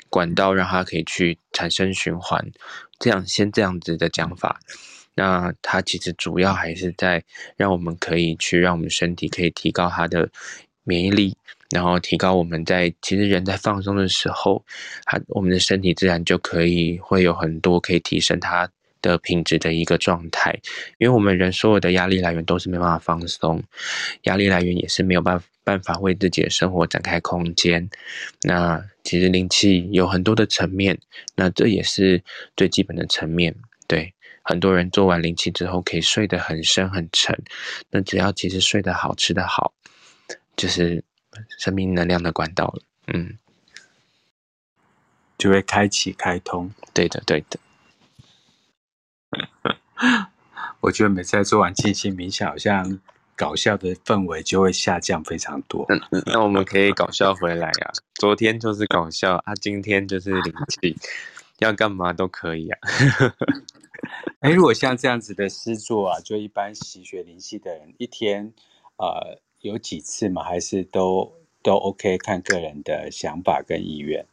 [0.10, 2.52] 管道，让它可以去产生循环。
[3.00, 4.60] 这样先这样子的讲法。
[5.16, 7.24] 那它其实主要还是在
[7.58, 10.30] 让我们可以去让我们身体可以提高它的
[10.84, 11.36] 免疫力，
[11.70, 14.64] 然后提高我们在其实人在放松的时候，
[15.06, 18.70] 它我们的身体自然就可以会有很多可以提升它
[19.02, 20.58] 的品质的一个状态。
[20.98, 23.62] 因为我们人所有的压力来源都是没办法放松，
[24.24, 27.90] 压力来源也是没有办办法为自己的生活展开空间。
[28.44, 30.98] 那其实灵气有很多的层面，
[31.36, 32.24] 那这也是
[32.56, 33.56] 最基本的层面，
[33.88, 34.14] 对。
[34.52, 37.42] 很多人做完灵气之后，可以睡得很深很沉。
[37.90, 39.74] 那只要其实睡得好、吃得好，
[40.58, 41.06] 就是
[41.58, 42.84] 生命能量的管道了。
[43.08, 43.38] 嗯，
[45.38, 46.70] 就会开启、开通。
[46.94, 47.58] 对的，对的。
[50.82, 53.00] 我觉得每次在做完静心冥想，好像
[53.38, 55.86] 搞笑的氛围就会下降非常多。
[55.88, 57.92] 嗯，那我们可以搞笑回来呀、啊。
[58.16, 60.98] 昨天就是搞笑啊，今天就是灵气，
[61.60, 62.80] 要干嘛都可以啊。
[64.42, 68.54] 哎，如果像这样子的诗作啊，就一般习学灵系的人，一天
[68.98, 70.44] 呃有几次嘛？
[70.44, 72.18] 还是都都 OK？
[72.18, 74.26] 看个人的想法跟意愿。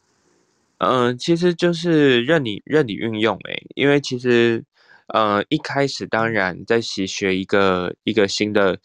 [0.78, 4.64] 嗯、呃，其实就是任你任你运用哎，因为其实
[5.08, 8.78] 呃一开始当然在习学一个一个新的。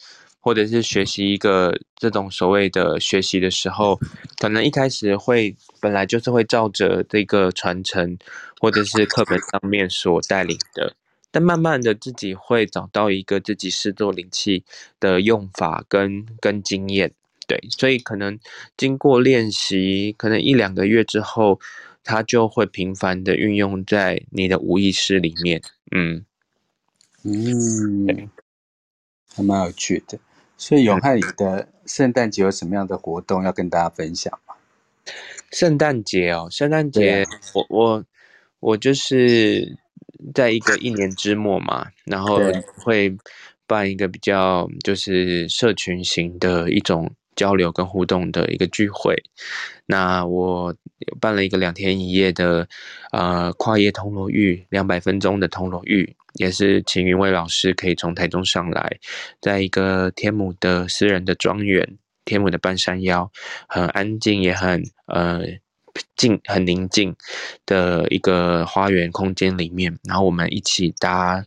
[0.43, 3.97] 或者是学习一个这种所谓的学习的时候，
[4.37, 8.17] 可能一开始会本来就是会照着这个传承，
[8.59, 10.93] 或者是课本上面所带领的，
[11.31, 14.65] 但慢慢的自己会找到一个自己视作灵气
[14.99, 17.13] 的用法跟跟经验，
[17.47, 18.37] 对，所以可能
[18.75, 21.61] 经过练习，可能一两个月之后，
[22.03, 25.61] 它就会频繁的运用在你的无意识里面，
[25.95, 26.25] 嗯。
[27.23, 28.27] 嗯，对，
[29.33, 30.19] 还蛮有趣的。
[30.57, 34.55] 所以永汉，你的圣诞节有什么样的活动要跟大家分享吗？
[35.51, 38.05] 圣诞节哦，圣诞节，我我
[38.59, 39.77] 我就是
[40.33, 42.39] 在一个一年之末嘛，然后
[42.77, 43.15] 会
[43.67, 49.21] 办一个比较就是社群型的一种交流跟互动的一个聚会。
[49.85, 50.73] 那我
[51.19, 52.67] 办了一个两天一夜的
[53.11, 56.15] 呃跨夜铜锣浴，两百分钟的铜锣浴。
[56.33, 58.99] 也是请云伟老师可以从台中上来，
[59.39, 63.31] 在一个天母的私人的庄园，天母的半山腰，
[63.67, 65.41] 很安静也很呃
[66.15, 67.15] 静，很宁静
[67.65, 71.45] 的一个花园空间里面，然后我们一起搭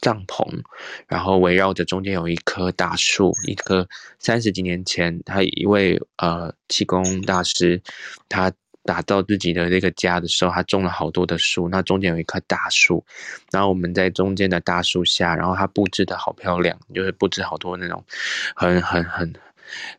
[0.00, 0.62] 帐篷，
[1.06, 7.80] 然后围绕着中间有一棵大树，一棵三十几年前他一位呃气功大师，
[8.28, 8.52] 他。
[8.84, 13.04] 打造自己的这个家的时候，他种了好多的树，那中间有一棵大树，
[13.50, 18.04] 然后我们在中间的大树下，然后他布置的好漂亮，就是布置好多那种
[18.54, 19.32] 很很很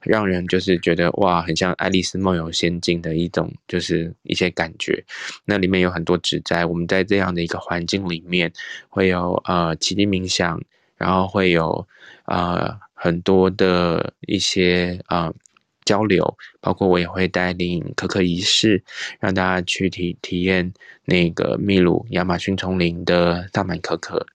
[0.02, 5.04] 让人就是觉得哇，很像爱丽丝梦游仙境的一种，就是一些感觉。
[5.46, 8.54] 那里面有很多植栽，我们在这样的一个环境里面，
[8.88, 10.62] 会有呃奇迹冥想，
[10.96, 11.88] 然后会有
[12.26, 15.34] 呃很多的一些呃。
[15.86, 18.84] 交流，包括我也会带领可可仪式，
[19.20, 20.74] 让大家去体体验
[21.06, 24.26] 那个秘鲁亚马逊丛林的大满可可。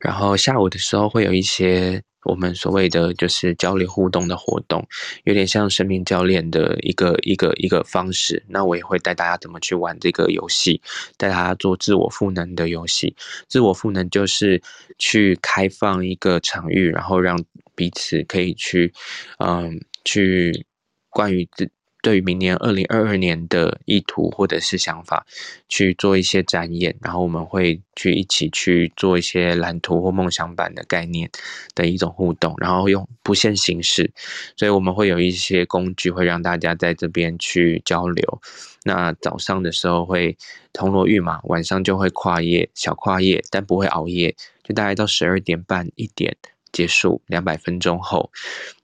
[0.00, 4.86] 然后下午的时候会有一些我们所谓的就是交流互动的活动，
[5.24, 8.44] 有点像生命教练的一个一个一个方式。
[8.48, 10.80] 那我也会带大家怎么去玩这个游戏，
[11.16, 13.16] 带大家做自我赋能的游戏。
[13.48, 14.62] 自我赋能就是
[14.98, 17.42] 去开放一个场域，然后让
[17.74, 18.92] 彼此可以去，
[19.38, 19.80] 嗯。
[20.08, 20.64] 去
[21.10, 21.68] 关于这
[22.00, 25.26] 对于明年二零二二年的意图或者是想法
[25.68, 31.28] 去做一些展演，然后我们会去一起去做一些蓝图或梦想版的概念
[31.74, 34.10] 的一种互动，然后用不限形式，
[34.56, 38.40] 所以我们会有一些工具会让大家在这边去交流。
[38.84, 40.38] 那早上的时候会
[40.72, 46.36] 铜锣浴嘛，晚上就会跨夜小跨夜，但不会熬夜，就大概到十二点半一点
[46.72, 48.30] 结束，两百分钟后。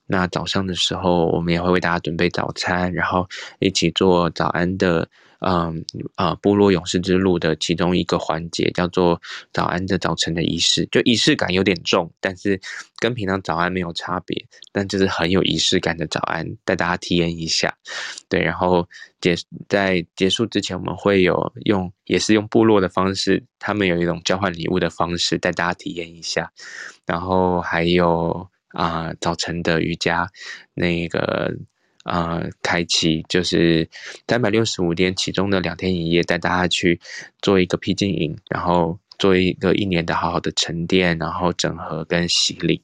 [0.06, 3.26] 那早上的时候，我们也会为大家准备早餐，然后
[3.58, 5.08] 一起做早安的，
[5.40, 5.82] 嗯
[6.14, 9.18] 啊，部落勇士之路的其中一个环节，叫做
[9.52, 12.60] 早安的早晨的仪式，就仪式感有点重，但是
[12.98, 14.36] 跟平常早安没有差别，
[14.72, 17.74] 但就是很有仪式感的早安，带大家体验一下。
[18.28, 18.86] 对，然后
[19.22, 19.34] 结
[19.70, 26.52] 在结束之前，我们会有用，也是用部落的方式，他们有一种交换礼物的方式，带大家体验一下，
[27.06, 28.46] 然后还有。
[28.74, 30.28] 啊、早晨的瑜伽，
[30.74, 31.54] 那个
[32.02, 33.88] 啊、开启就是
[34.28, 37.00] 三百六十五天其中的两天一夜，带大家去
[37.40, 42.82] 做一个僻静营，然后做一个一年的好好的沉淀，然后整合跟洗礼，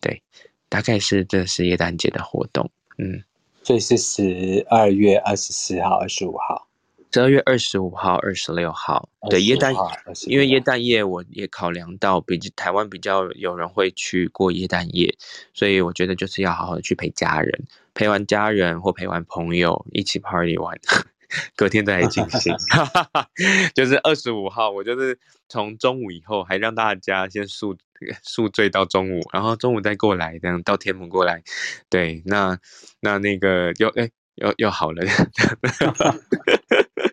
[0.00, 0.22] 对，
[0.68, 3.22] 大概是这是耶诞节的活动，嗯，
[3.62, 6.66] 所以是十二月二十四号、二十五号，
[7.12, 9.74] 十二月二十五号、二十六号，对，耶诞，
[10.26, 15.14] 因为耶诞夜我也考量到比台湾比较有人会去过耶诞夜，
[15.52, 20.78] 所以我觉得就是要好好的去陪家人，陪完家人或陪完朋友一起 party 完，
[21.54, 22.56] 隔天再来进行。
[23.74, 27.76] 就是二十五号，我就是从中午以后还让大家先宿
[28.22, 31.42] 宿醉到中午，然后中午再过来，这样到天母过来。
[31.90, 32.58] 对，那
[33.00, 35.02] 那那个又哎又又好了。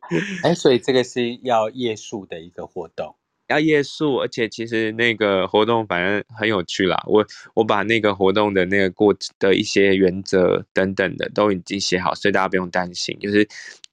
[0.44, 3.16] 哎，所以这个是要夜宿的一个活动，
[3.48, 7.00] 要夜宿，而且其实那个活动反正很有趣啦。
[7.06, 13.16] 我我把那个活动的那个过的一些原则等等的都已经写好，所以大家不用担心。
[13.20, 13.48] 就是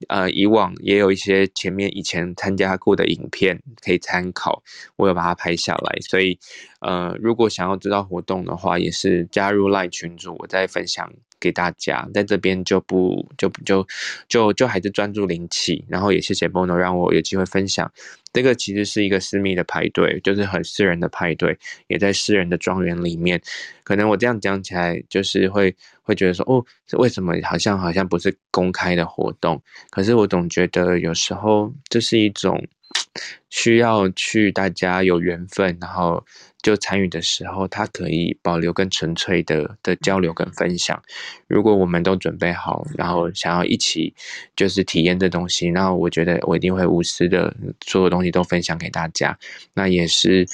[0.09, 4.63] 呃，以往也有一些前面以前参加过的影片可以参考，
[4.97, 6.01] 我有把它拍下来。
[6.01, 6.39] 所以
[6.81, 11.13] 呃，如果想要知道活动的话，也是加入 LINE 群组，我再分享。
[11.41, 13.87] 给大家在这边就不就就
[14.29, 17.91] 就就还是专注灵气，然后也谢谢 Bono 让我有机会分享。
[18.33, 23.41] 这个其实是一个私密的派对，就是很私人的派对，也在私人的庄园里面。
[23.83, 29.63] 可能我这样讲起来，就是会会觉得说，哦，这为什么好像好像不是公开的活动？
[29.91, 32.63] 可是我总觉得有时候这是一种
[33.49, 36.25] 需要去大家有缘分，然后。
[36.67, 41.01] 就参与的时候，他可以保留更纯粹的的交流跟分享。
[41.47, 44.13] 如果我们都准备好，然后想要一起
[44.57, 47.55] 就是体验这东西，那我觉得我一定会无私的
[47.87, 49.39] 所有东西都分享给大家。
[49.75, 50.45] 那也是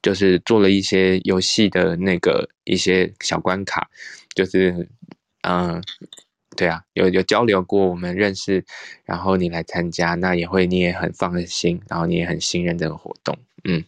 [0.00, 3.90] 就是做了一些游戏的那个一些小关卡，
[4.34, 4.88] 就是
[5.42, 5.82] 嗯、
[6.56, 8.64] 对啊，有有交流过，我们认识，
[9.04, 13.84] 然后你来参加，那也会你也很放心，然后你也很信任这个活动，嗯。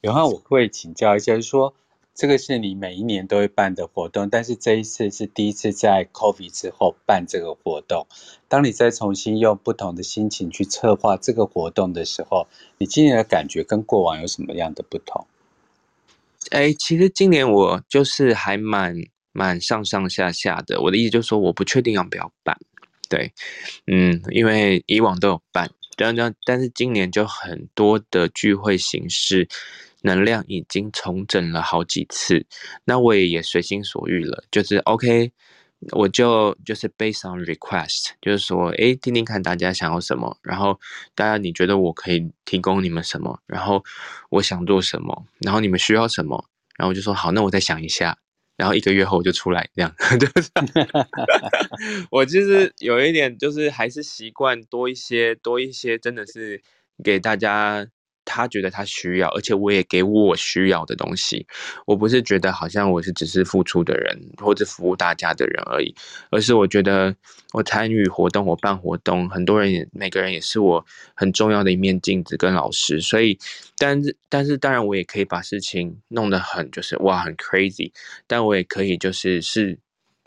[0.00, 1.74] 然后我会请教一下，就是说
[2.14, 8.06] 这个是你每一年都会办的活动，但是这一次是第一次在 COVID 之后办这个活动。
[8.48, 12.48] 当你再重新用不同的心情去策划这个活动的时候，
[12.78, 15.26] 你今年的感觉跟过往有什么样的不同？
[16.50, 18.96] 哎，其实今年我就是还蛮
[19.32, 20.80] 蛮上上下下的。
[20.80, 22.58] 我的意思就是说，我不确定要不要办。
[23.08, 23.32] 对，
[23.86, 29.48] 嗯，因为以往都有办，但但但是今年就很多的聚会形式。
[30.02, 32.46] 能量已经重整了好几次，
[32.84, 35.32] 那我也也随心所欲了，就是 OK，
[35.92, 40.80] 我就就是 based on request，就是说，哎，听听看大家想要什么，然后
[41.14, 43.84] 大家你觉得我可以提供你们什么，然后
[44.30, 46.44] 我想做什么，然后你们需要什么，
[46.76, 48.16] 然后我就说好，那我再想一下，
[48.56, 50.50] 然后一个月后我就出来，这样， 就是
[52.10, 56.62] 我其实有一点就是还是习惯多一些多一些，真的是
[57.04, 57.86] 给大家。
[58.24, 61.46] 他觉得他需要，而且我也给我需要的东西。
[61.86, 65.94] 我不是觉得好像我是只是付出的人，或者服务大家的人而已，
[66.30, 67.14] 而是我觉得
[67.52, 73.00] 我参与活动，我办活动，很多人也每个人也是我很重要的一面镜子跟老师。
[73.00, 73.38] 所以，
[73.76, 77.92] 但是但是当然我也可以把事情弄得很就是哇很 crazy，
[78.26, 79.78] 但我也可以就是是。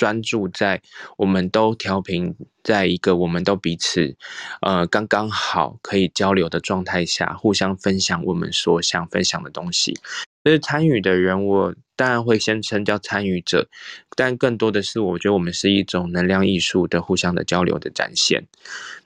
[0.03, 0.81] 专注在
[1.15, 4.17] 我们都调频，在一个我们都彼此，
[4.59, 9.97] 呃，刚刚好可以交流的状态下，互相分享我们所想分享的东西。
[10.43, 13.69] 所以参与的人，我当然会先称叫参与者，
[14.17, 18.45] 但更多的是，我觉得我们是一种能量艺术的互相的交流的展现。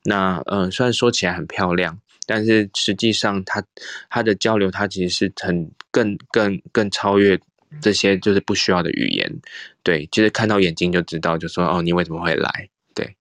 [0.04, 3.68] 那，呃，虽然说起来很漂亮，但是实际上它，它
[4.10, 7.40] 它的交流，它其实是很更更更超越。
[7.82, 9.40] 这些就是不需要的语言，
[9.84, 12.70] 对，就是看到眼睛就知道，就说哦，你为什么会来？
[12.94, 13.16] 对，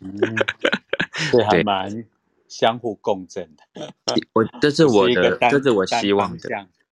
[0.00, 0.18] 嗯，
[1.32, 2.04] 对，还蛮
[2.48, 3.92] 相互共振的。
[4.32, 6.48] 我这是我的，这是我 希望的。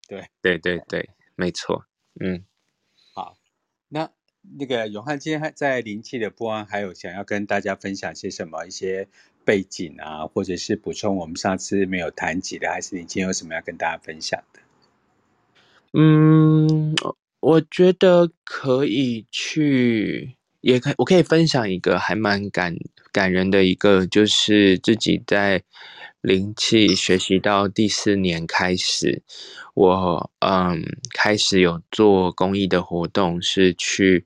[0.08, 1.84] 对，对，对，对，没错。
[2.20, 2.44] 嗯，
[3.14, 3.36] 好，
[3.88, 4.10] 那
[4.58, 8.66] 那个永汉今天还在灵气的波安，还有想要跟大家分享些什么？
[8.66, 9.08] 一些
[9.44, 14.60] 背景啊，或者是补充我们上次没有谈及的，还是你今天有什么要跟大家分享的？
[15.94, 16.94] 嗯，
[17.40, 22.74] 我觉得可以去，也可，我可以分享一个还蛮感
[23.12, 25.62] 感人的一个，就是自己在
[26.22, 29.22] 灵气学习到第四年开始，
[29.74, 30.82] 我嗯
[31.12, 34.24] 开始有做公益的活动，是去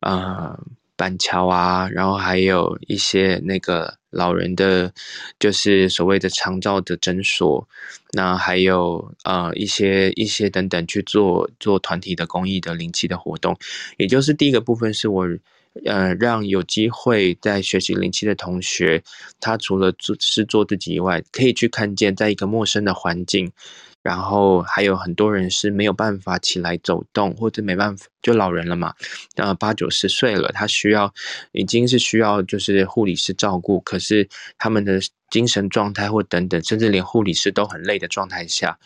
[0.00, 0.58] 呃
[0.96, 3.98] 板桥啊，然后还有一些那个。
[4.16, 4.92] 老人的，
[5.38, 7.68] 就是所谓的长照的诊所，
[8.12, 13.56] 那还有啊一些一些等等去做做团体的公益的灵气的活动，
[13.98, 15.28] 也就是第一个部分是我
[15.84, 19.02] 呃让有机会在学习灵气的同学，
[19.38, 23.52] 他除了做是做自己以外，可以去看见在一个陌生的环境，
[24.06, 28.94] 然后还有很多人是没有办法起来走动，或者没办法，就老人了嘛，
[29.34, 31.12] 呃，八九十岁了，他需要
[31.50, 34.28] 已经是需要就是护理师照顾，可是
[34.58, 38.78] 他们的精神状态或等等，甚至连护理师都很累的状态下，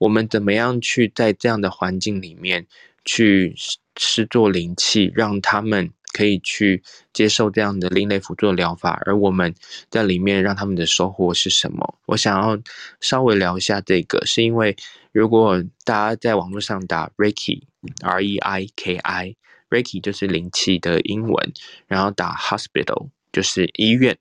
[0.00, 2.66] 我们怎么样去在这样的环境里面
[3.04, 3.54] 去
[3.96, 5.92] 施作灵气，让他们。
[6.14, 6.80] 可以去
[7.12, 9.52] 接受这样的另类辅助疗法，而我们
[9.90, 11.98] 在里面让他们的收获是什么？
[12.06, 12.56] 我想要
[13.00, 14.76] 稍微聊一下这个，是因为
[15.10, 21.52] 如果大家在网络上打 Reiki，R E I K I，Reiki 就是灵气的英文，
[21.88, 24.16] 然后打 Hospital 就是医院，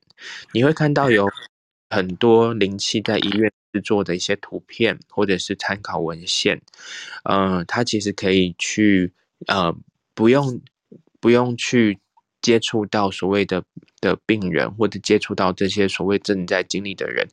[0.52, 1.30] 你会看到有
[1.92, 6.60] 很多灵气在医院制作的一些图片或者是参考文献，
[7.30, 9.14] 嗯、它其实可以去
[9.46, 9.76] 呃
[10.16, 10.60] 不用。
[11.24, 11.98] 不用去
[12.42, 13.64] 接触到所谓的
[14.02, 17.26] 的病人，或者接触到这些所谓正在经历的人，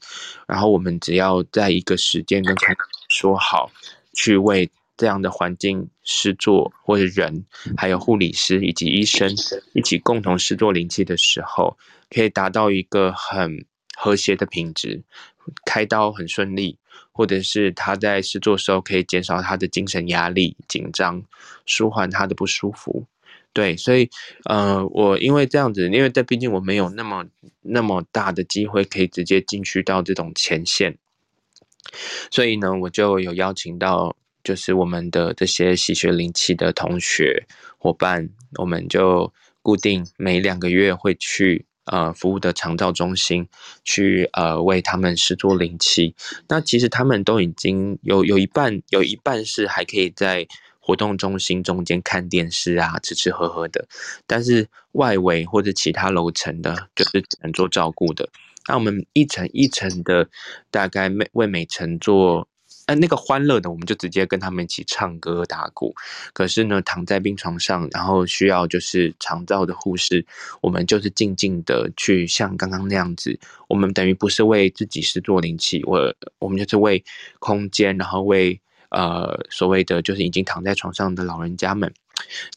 [0.47, 2.73] 然后我们只要在一个时间跟他
[3.09, 3.69] 说好，
[4.15, 7.45] 去为这样的环境施作，或者人，
[7.77, 9.29] 还有护理师以及医生
[9.75, 11.77] 一起共同施作灵气的时候，
[12.11, 13.67] 可以达到一个很
[13.97, 15.03] 和谐的品质，
[15.65, 16.79] 开刀很顺利，
[17.11, 21.21] 或者是他在试做时候可以减少他的精神压力、紧张，
[21.67, 23.05] 舒缓他的不舒服。
[23.53, 24.09] 对，所以，
[24.45, 27.27] 呃，我因为这样子，因为这毕竟我没有那么
[27.63, 30.97] 那么大的机会可以直接进去到这种前线，
[32.31, 37.45] 所以呢，我就有邀请到，就是我们的这些习学灵气的同学
[37.77, 39.33] 伙伴，我们就
[39.63, 43.49] 固定每两个月会去呃服务的长照中心
[43.83, 46.15] 去呃为他们施做灵气。
[46.49, 50.47] 那其实他们都已经有有一半有一半是还可以在。
[50.91, 53.87] 活动中心中间看电视啊，吃吃喝喝的，
[54.27, 58.29] 但是外围或者其他楼层的，就是只能做照顾的。
[58.67, 60.29] 那我们一层一层的，
[60.69, 62.49] 大概每为每层做，
[62.87, 65.95] 呃，那个欢乐的，我们就直接跟他们一起唱歌打鼓。
[66.33, 70.27] 可是呢，躺在病床上，然后需要就是长照的护士，
[70.61, 73.39] 我们就是静静的去像刚刚那样子，
[73.69, 77.05] 我们等于不是为自己是做灵气，我我们就是为
[77.39, 78.61] 空间，然后为。
[78.91, 81.93] 呃，所谓的就是已经躺在床上的老人家们，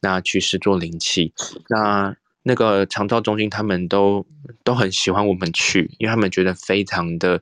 [0.02, 1.34] 那去试做灵气，
[1.70, 4.26] 那那个长照中心他们都
[4.64, 7.42] 都很喜欢我们去，因为他们觉得非常的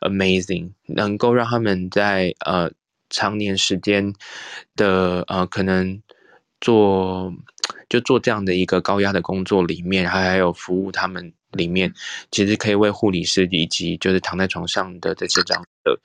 [0.00, 2.70] amazing，能够让他们在呃
[3.08, 4.12] 常年时间
[4.76, 6.02] 的呃可能
[6.60, 7.32] 做
[7.88, 11.94] 就做这样的一个高压的工作里面，还还有服务他们里面，
[12.30, 16.00] 其实可以为护理师以及就是躺在床上的这些长者。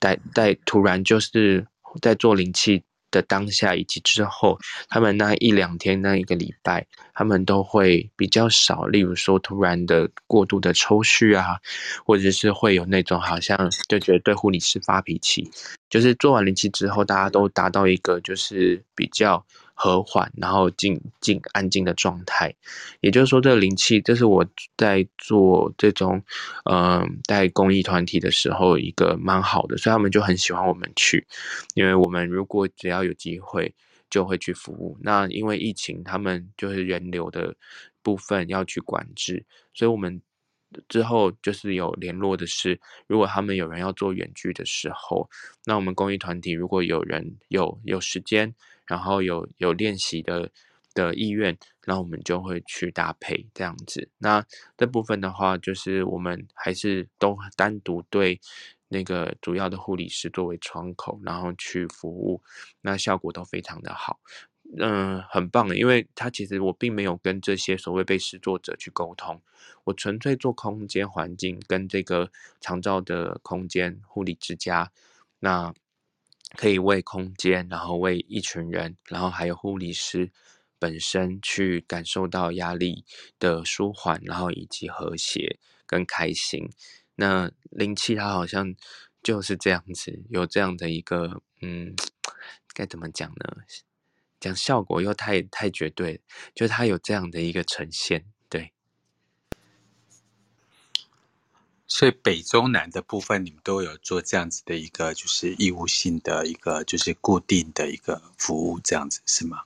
[0.00, 1.66] 在在突然就是
[2.02, 11.58] 在做灵气的当下以及之后，他们那一两天那一个礼拜，他们都会比较少，例如说突然的过度的抽蓄啊，
[12.04, 15.48] 或者是会有那种好像就觉得对护理师发脾气，
[15.88, 19.44] 就是做完灵气之后，大家都达到一个就是比较。
[19.76, 22.54] 和缓，然后静静安静的状态，
[23.00, 24.46] 也就是说，这个灵气，这是我
[24.76, 26.22] 在做这种，
[26.70, 31.26] 嗯、呃，带公益团体的时候一个蛮好的，所以他们就很喜欢我们去，
[31.74, 33.74] 因为我们如果只要有机会，
[34.08, 34.96] 就会去服务。
[35.02, 37.54] 那因为疫情，他们就是人流的
[38.00, 39.44] 部分要去管制，
[39.74, 40.22] 所以我们
[40.88, 45.28] 之后就是有联络的是，如果他们有人要做远距的时候，
[45.64, 48.54] 那我们公益团体如果有人有有时间。
[48.86, 50.50] 然后有有练习的
[50.92, 54.08] 的意愿，然后我们就会去搭配这样子。
[54.18, 54.44] 那
[54.76, 58.40] 这部分的话，就是我们还是都单独对
[58.88, 62.42] 那个主要的护理师作为窗口，然后去服务，
[62.82, 64.20] 那效果都非常的好。
[64.78, 69.42] 嗯，很棒，因为他其实我并没有跟这些所谓被施作者去沟通，
[69.84, 72.30] 我纯粹做空间环境跟这个
[72.60, 74.92] 长照的空间护理之家，
[75.40, 75.74] 那。
[76.56, 80.30] 可以为空间，然后为一群人，然后还有护理师
[80.78, 83.04] 本身去感受到压力
[83.38, 86.70] 的舒缓，然后以及和谐跟开心。
[87.16, 88.74] 那灵气它好像
[89.22, 91.94] 就是这样子，有这样的一个，嗯，
[92.72, 93.62] 该怎么讲呢？
[94.40, 96.20] 讲效果又太太绝对，
[96.54, 98.26] 就它有这样的一个呈现。
[101.94, 109.58] 所以北中南的部分，你们都有做这样子的一个，就是义务性的一个，就是固定的一个服务，这样子是吗？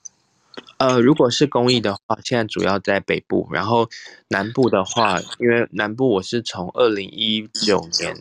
[0.76, 3.88] 呃，如果是公益的话，现在主要在北部，然后
[4.28, 8.14] 南部的话，因为南部我是从二零一九年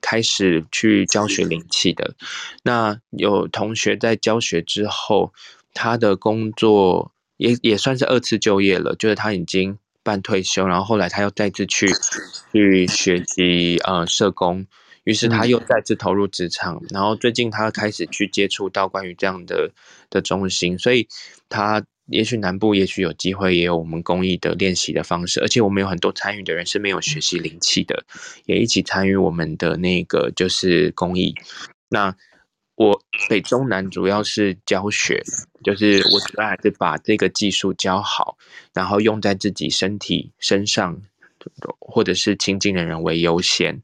[0.00, 2.16] 开始去教学灵气的，
[2.64, 5.32] 那有同学在教学之后，
[5.72, 9.78] 他的工作也也算是二次就业了，就是他已经。
[10.08, 11.86] 半退休，然后后来他又再次去
[12.52, 14.66] 去学习呃社工，
[15.04, 19.70] 于是他又再次投入职场，然后最近他开始去接触到关于这样的
[20.08, 21.06] 的中心，所以
[21.50, 28.02] 他也许南部也许有机会也有我们公益的练习的方式，而且我们有很多参与的人是没有学习灵气的，
[28.46, 31.34] 也一起参与我们的那个就是公益。
[31.90, 32.14] 那
[32.78, 35.20] 我北中南主要是教学，
[35.64, 38.38] 就是我主要还是把这个技术教好，
[38.72, 41.02] 然后用在自己身体身上，
[41.80, 43.82] 或者是亲近的人为优先。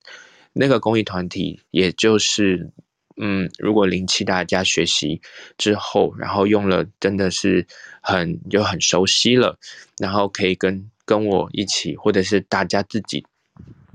[0.53, 2.71] 那个公益团体，也就是，
[3.17, 5.21] 嗯，如果灵气大家学习
[5.59, 7.67] 之后，然后用了，真的是
[8.01, 9.59] 很就很熟悉了，
[9.99, 13.27] 然后可以跟跟我一起，或者是大家自己，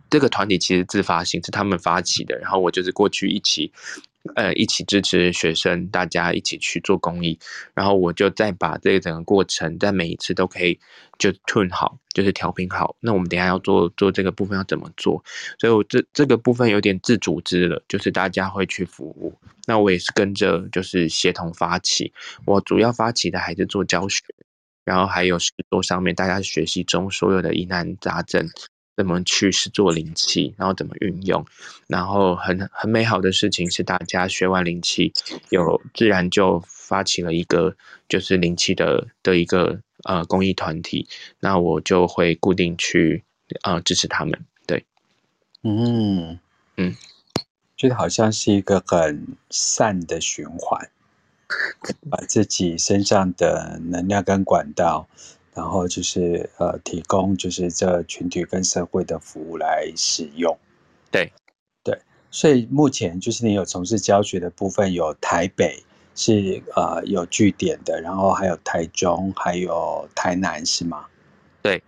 [0.09, 3.71] 这个团体其实自发性是他们发起的，然后我就是过去一起。
[4.35, 7.39] 呃，一起支持学生，大家一起去做公益，
[7.73, 10.77] 然后我就再把这整个过程，在每一次都可以
[11.17, 12.95] 就 tune 好，就是调频好。
[12.99, 15.23] 那我们等下要做做这个部分要怎么做？
[15.57, 19.33] 所以我这这个部分有点自组织了，就是大家会去服务。
[19.65, 22.11] 那我也是跟着就是协同发起，
[22.45, 24.21] 我主要发起的还是做教学，
[24.83, 28.47] 然后还有是做上面大家学习中所有的疑难杂症。
[28.99, 31.45] 怎么去是做灵气，然后怎么运用，
[31.87, 35.13] 然后很很美好的事情是，大家学完灵气，
[35.51, 37.73] 有自然就发起了一个
[38.09, 41.07] 就是灵气的的一个呃公益团体，
[41.39, 43.23] 那我就会固定去
[43.61, 44.37] 呃支持他们。
[44.67, 44.83] 对，
[45.63, 46.37] 嗯
[46.75, 46.93] 嗯，
[47.77, 50.89] 觉得好像是一个很善的循环，
[52.09, 55.07] 把自己身上的能量跟管道。
[55.59, 60.57] 然后就是呃，提供就是这群体跟社会的服务来使用，
[61.11, 61.33] 对
[61.83, 61.99] 对，
[62.31, 65.83] 所以目前就是你有从事教学的部分，有台北
[66.15, 71.07] 是呃有据点的，然后还有台中，还有台南是吗？
[71.61, 71.83] 对。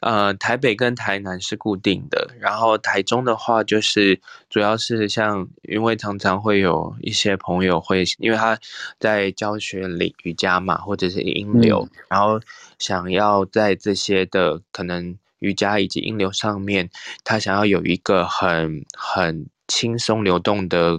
[0.00, 8.58] 呃，台北跟台南是固定的，然后台中的话，就是主要是像，因为常常会有一些朋友会，因为他
[8.98, 12.40] 在教学里瑜伽嘛，或者是音流，嗯、然后
[12.78, 16.88] 想要在这些的可能瑜伽以及音流上面，
[17.22, 20.98] 他想要有一个很很轻松流动的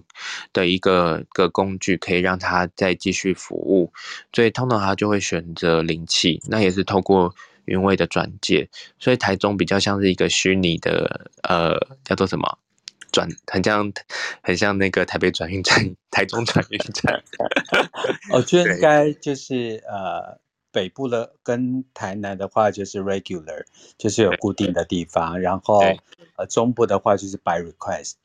[0.53, 3.91] 的一个个工具，可以让他再继续服务，
[4.31, 7.33] 所以通常他就会选择灵气，那也是透过。
[7.65, 12.57] 云位的转介，所以台中比较像是一个虚拟的，呃，叫做什么
[13.11, 13.91] 转，很像
[14.41, 17.23] 很像那个台北转运站， 台中转运站。
[18.33, 20.39] 我觉得应该就是呃，
[20.71, 23.65] 北部的跟台南的话就是 regular，
[23.97, 25.81] 就是有固定的地方，然后
[26.37, 28.15] 呃中部的话就是 by request，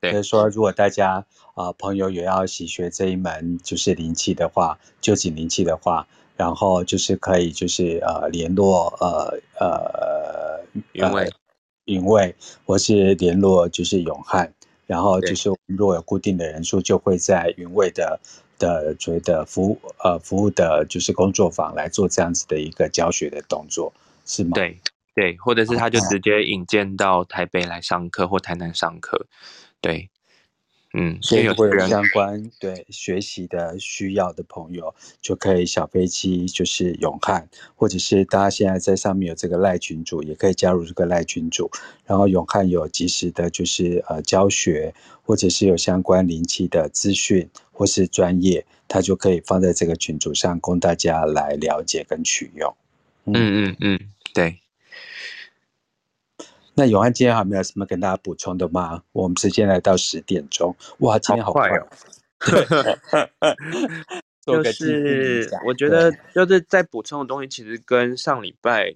[0.00, 1.24] 就是说如果大家
[1.54, 6.08] 啊、呃、朋友也要习学这一门就是灵气的话，臼井灵气的话。
[6.42, 11.30] 然后就是可以，就是呃联络呃呃云位，
[11.84, 12.34] 云位，
[12.66, 14.52] 或是联络就是永汉，
[14.88, 18.18] 然后就是如果有固定的人数，就会在云位的
[18.58, 23.92] 的觉得服务呃服务的就是工作坊来做这样子的一个教学的动作，
[24.26, 24.50] 是吗？
[24.54, 24.80] 对
[25.14, 29.26] 对，或者是他就直接引荐到台北来上课或台南上课，
[29.80, 30.10] 对。
[30.94, 41.70] 嗯，所以如果有相关对学习的需要的朋友，就可以小飞机就是永汉，或者是大家现在在上面有这个赖群组，也可以加入这个赖群组。
[42.04, 52.74] 然后永汉有及时的，就是呃教学，或者是有相关灵气的资讯或是专业，他就可以放在这个群组上供大家来了解跟取用。
[53.24, 54.00] 嗯嗯嗯，
[54.34, 54.61] 对。
[56.74, 59.02] 那永安今天还有没有什么跟大家补充的吗？
[59.12, 61.86] 我们时间来到十点钟，哇，今天好快哦！
[64.44, 68.94] 就是我觉得就是在补充的东西，其实跟上礼拜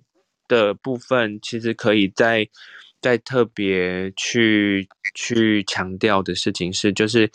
[0.49, 2.49] 的部分，其实可以再
[3.01, 7.31] 再特别去去强调的事情是，就是。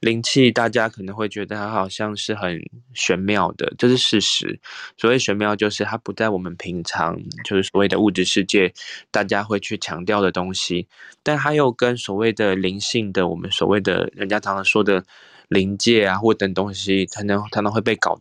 [0.00, 2.60] 灵气，大家可能会觉得它好像是很
[2.94, 4.60] 玄妙的，这是事实。
[4.96, 8.72] 所谓玄妙，就是它不在我们平常就是所谓的物质世界，
[9.10, 10.86] 大家会去强调的东西。
[11.24, 15.04] 但它又跟所谓的灵性的，我们所谓的人家常常说的
[15.48, 18.16] 灵界啊，或等东西，可能可能会被搞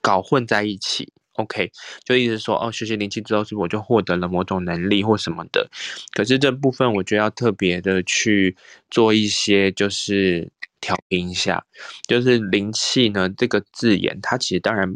[0.00, 1.12] 搞混在一起。
[1.32, 1.70] OK，
[2.04, 5.68] 就意思说，哦，学习灵气之后，是我就获得了某种能力或什么的。
[6.14, 8.56] 可是这部分，我觉得要特别的去
[8.90, 10.48] 做一些，就是。
[10.86, 11.64] 调频一下，
[12.06, 14.88] 就是灵气呢这个字眼，它其实当然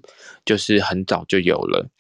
[0.45, 1.91] 就是很早就有了。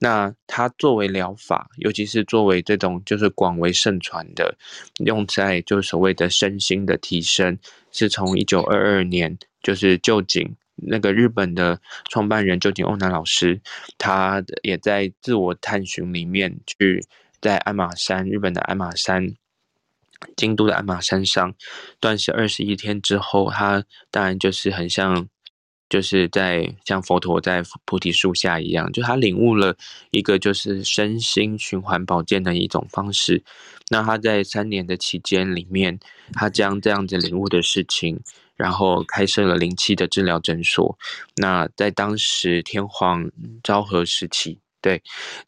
[0.00, 4.54] 那它作为疗法，尤其是作为这种就是广为盛传的，
[5.02, 7.58] 用在就所谓的身心的提升，
[7.90, 11.80] 是从一九二二年，就是臼井那个日本的
[12.10, 13.62] 创办人臼井欧南老师，
[13.96, 17.02] 他也在自我探寻里面去，
[17.40, 19.34] 在鞍马山日本的鞍马山。
[20.36, 21.54] 京都的鞍马山上
[22.00, 25.28] 断食二十一天之后，他当然就是很像。
[25.90, 29.74] 就是在像佛陀在菩提树下一样，就他领悟了
[30.10, 33.42] 一个就是身心循环保健的一种方式。
[33.88, 35.98] 那他在三年的期间里面，
[36.34, 38.20] 他将这样子领悟的事情，
[38.54, 40.98] 然后开设了灵气的治疗诊所。
[41.36, 43.30] 那在当时天皇
[43.62, 44.58] 昭和时期。
[44.80, 45.02] 对，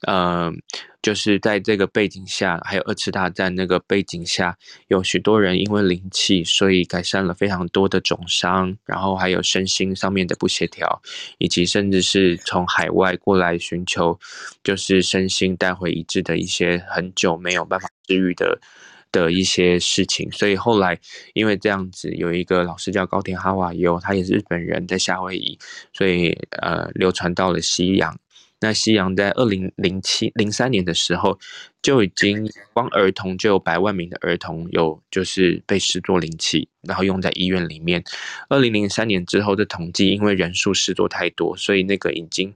[0.09, 0.53] 呃，
[1.01, 4.59] 就是在这个背景下，还有二次大战那个背景下，
[4.89, 11.01] 有许多人因为灵气，所以改善了非常多的肿伤，然后还有身心上面的不协调，
[11.39, 14.19] 以及甚至是从海外过来寻求，
[14.65, 18.61] 就是身心带回一致的一些很久没有办法治愈的
[19.13, 20.29] 的一些事情。
[20.33, 20.99] 所以后来
[21.35, 25.57] 因为这样子，有一个老师叫高田哈瓦尤，他也是日本人，在夏威夷，
[25.93, 28.19] 所以呃，流传到了西洋。
[28.61, 31.39] 那西洋在二零零七零三年的时候，
[31.81, 38.05] 就已经光儿童就有百万名的儿童有就是被视作灵气，然后用在医院里面。
[38.49, 42.55] 二零零三年之后的统计，因为人数视作太多，所以那个已经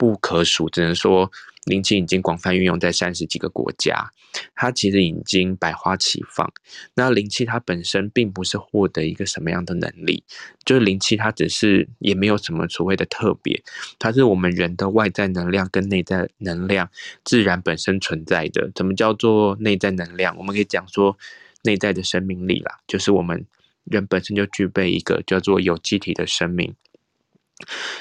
[0.00, 1.30] 不可数，只能说。
[1.66, 4.10] 灵气已经广泛运用在三十几个国家，
[4.54, 6.50] 它其实已经百花齐放。
[6.94, 10.24] 那灵气它本身并不是获得一个什么样的能力，
[10.64, 13.62] 就是灵气它只是也没有什么所谓的特别，
[13.98, 16.88] 它是我们人的外在能量跟内在能量
[17.24, 18.72] 自然本身存在的。
[18.74, 20.34] 怎么叫做内在能量？
[20.38, 21.18] 我们可以讲说
[21.62, 23.44] 内在的生命力啦，就是我们
[23.84, 26.74] 人本身就具备一个叫做有机体的生命。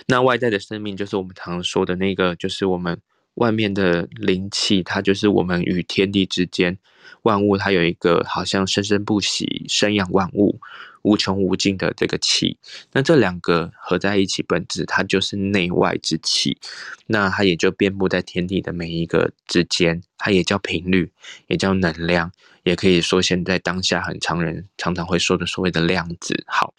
[0.07, 2.99] 那外在的生命就是我们常说的那个，就是我们。
[3.35, 6.77] 外面的灵气，它就是我们与天地之间
[7.21, 10.59] 万物，它有一个好像生生不息、生养万物、
[11.03, 12.57] 无穷无尽的这个气。
[12.91, 16.57] 那这两个合在一起，本质它就是内外之气。
[17.05, 21.09] 那它也就遍布在天地的每一个之间，它也叫频率，
[21.47, 22.29] 也叫能量，
[22.63, 26.43] 也可以说现在当下很常人常常会说的所谓的量子。
[26.45, 26.73] 好，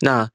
[0.00, 0.28] 那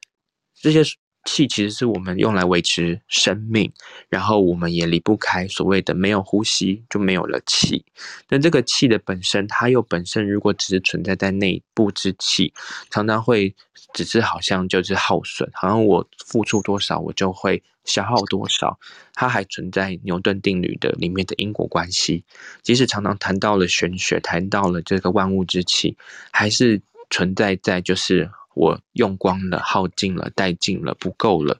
[0.62, 0.84] 这些。
[1.32, 3.72] 气其实是我们用来维持生命，
[4.10, 7.86] 然后我们也离不开所谓的没有呼吸就没有了气。
[8.30, 12.52] 那这个气的本身，它又本身如果只是存在在内部之气，
[12.90, 13.56] 常常会
[13.94, 18.80] 只是好像就是耗损，好像我付出多少我就会消耗多少。
[19.14, 22.24] 它还存在牛顿定律的里面的因果关系。
[22.64, 25.96] 即使常常谈到了玄学，谈到了这个万物之气，
[26.32, 28.32] 还是存在在就是。
[28.56, 31.60] 我用光了，耗尽了，殆尽了，不够了。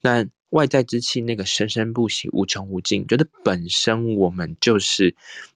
[0.00, 5.14] 那外在之气，那个生生不息、无穷无尽，觉得本身我们就是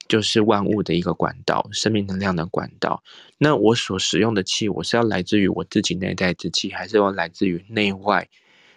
[0.09, 3.03] 就是万物的一个管道，生命能量的管道。
[3.37, 8.29] 那我所使用的气，我是要来自于我自己内在之气，还是要来自于内外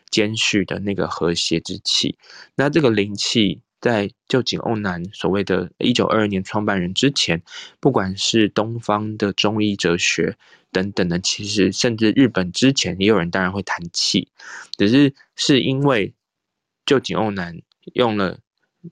[0.09, 2.17] 兼续的那个和谐之气？
[2.55, 3.61] 那这个灵气。
[3.81, 7.41] 在旧井瓮男所谓的“一九二二年创办人”之前，
[7.79, 10.37] 不管是东方的中医哲学
[10.71, 14.27] 等等的，其实甚至日本之前也有人当然会谈气，
[14.77, 16.13] 只是是因为
[16.85, 17.61] 旧井瓮男
[17.93, 18.39] 用了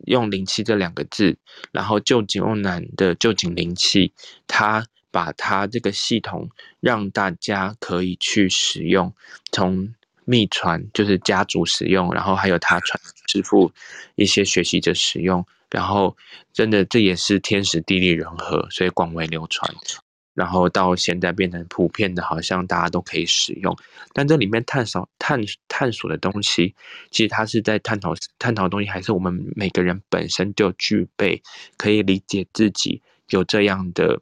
[0.05, 1.37] 用“灵气”这两个字，
[1.71, 4.13] 然后旧井瓮男的旧井灵气，
[4.47, 9.13] 他把他这个系统让大家可以去使用，
[9.51, 9.93] 从。
[10.29, 13.71] 秘传就是家族使用，然后还有他传师父
[14.15, 16.17] 一些学习者使用，然后
[16.51, 19.73] 真的这也是天时地利人和，所以广为流传，
[20.33, 23.73] 然后到现在变成普遍的，好像大家都可以使用。
[24.11, 26.75] 但这里面探索探探索的东西，
[27.09, 31.41] 其实它是在探讨探讨的东西，还是我们每个人本身就具备
[31.77, 34.19] 可以理解自己有这样的。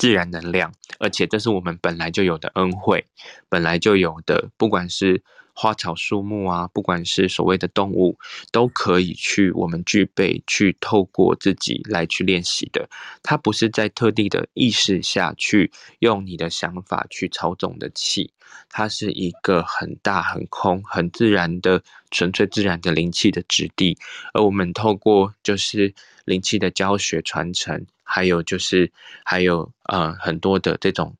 [0.00, 3.04] 自然能量，而且这是我们本来就有的恩惠，
[3.50, 5.22] 本来就有的，不管是
[5.52, 8.18] 花草树木啊，不管是所谓的动物，
[8.50, 12.88] 都可以去我们具备去透过自己来去练习的。
[13.22, 18.32] 它不是在特定的意识下去用你的想法去操纵的气，
[18.70, 23.98] 它是一个很大很空很自然的纯粹自然的灵气的质地，
[24.32, 25.92] 而我们透过就是
[26.24, 27.86] 灵气的教学传承。
[28.02, 28.90] 还有就是，
[29.24, 31.14] 还有呃很多的这种，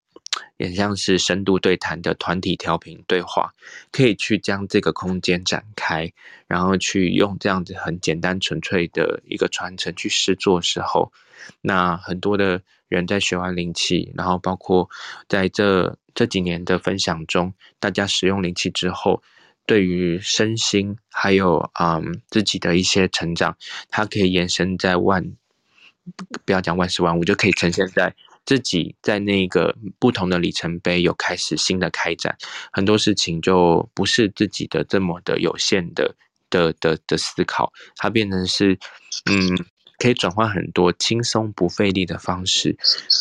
[0.57, 3.55] 也像是深度对谈的团体调频对话，
[3.93, 6.13] 可以去将这个空间展开，
[6.49, 11.13] 然后去用这样子很简单纯粹的一个传承去试做时候，
[11.61, 14.91] 那很多的人在学完灵气，然后包括
[15.29, 19.23] 在这这几年的分享中，大家使用灵气之后，
[19.71, 23.57] 对于身心还有嗯自己的一些成长，
[23.89, 25.33] 它可以延伸在万。
[26.45, 28.13] 不要讲万事万物，就可以呈现在
[28.45, 32.37] 自己在那个不同的里程碑有开始新的开展，
[32.73, 36.17] 很多事情就不是自己的这么的有限的
[36.49, 38.77] 的的的思考，它变成是
[39.31, 39.57] 嗯
[40.01, 42.77] 可以转换很多轻松不费力的方式，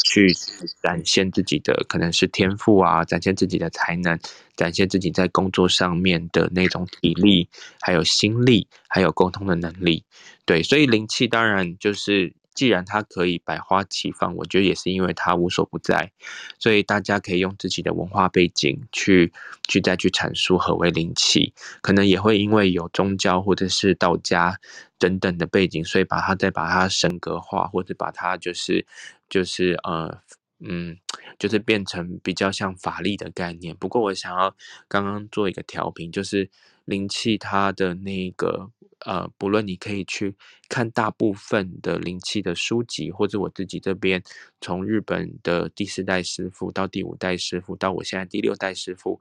[0.05, 0.33] 去
[0.81, 4.17] 展现自己的可能是天赋啊，展现自己的才能，
[4.55, 7.47] 展现自己在工作上面的那种体力，
[7.81, 10.03] 还有心力，还有沟通的能力。
[10.45, 12.33] 对，所以灵气当然就是。
[12.59, 16.11] 既然它可以百花齐放，我觉得也是因为它无所不在，
[16.59, 19.31] 所以大家可以用自己的文化背景去
[19.69, 24.59] 去再去阐述何为灵气，可能也会因为有宗教或者是道家
[24.97, 28.85] 等等的背景，所以把它再把它神格化，或者把它就是
[29.29, 30.19] 就是呃
[30.59, 30.97] 嗯，
[31.37, 33.73] 就是变成比较像法力的概念。
[33.77, 34.53] 不过我想要
[34.89, 36.49] 刚刚做一个调频，就是
[36.83, 38.69] 灵气它的那个。
[39.05, 40.35] 呃，不论你可以去
[40.67, 44.21] 看大部分的灵气的书籍，或者我自己这边
[44.59, 49.19] 从日本的第四代师傅到第五代师傅，到我现在第六代师傅，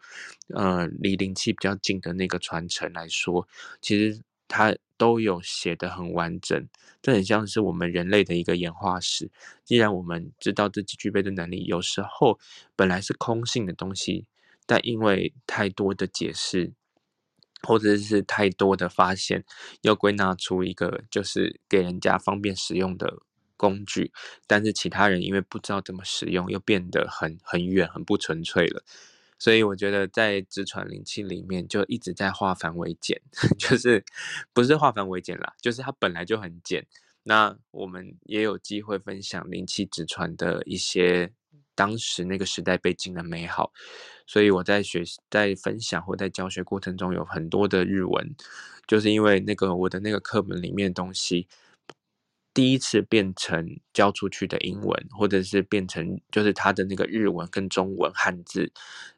[0.48, 3.46] 呃，离灵气比较近的那个传承来说，
[3.80, 6.68] 其实它都有写得很完整。
[7.00, 9.30] 这很像是我们人类的一个演化史。
[9.64, 12.38] 既然我们知道自己具备的能力，有时候
[12.74, 14.26] 本来是空性的东西，
[14.66, 16.72] 但因为太多的解释。
[17.62, 19.44] 或者是太多的发现，
[19.82, 23.18] 要归纳出一个就是给人家方便使用的
[23.56, 24.12] 工具，
[24.46, 28.84] 但是其他人因为不知道怎么使用，又变得很很远、很不纯粹了。
[29.40, 33.20] 所以我觉得在直传灵气里面，就一直在化繁为简，
[33.58, 34.04] 就是
[34.52, 36.86] 不是化繁为简啦，就是它本来就很简。
[37.22, 41.32] 那我们也有机会分享灵气直传的一些
[41.78, 43.72] 当时那个时代背景的美好。
[44.26, 48.34] 所以我在学、在分享或在教学过程中，有很多的日文，
[48.88, 51.46] 就是因为那个我的那个课本里面的东西，
[52.52, 58.70] 第一次变成教出去的英文，或者是变成就是它的那个日文跟中文汉字，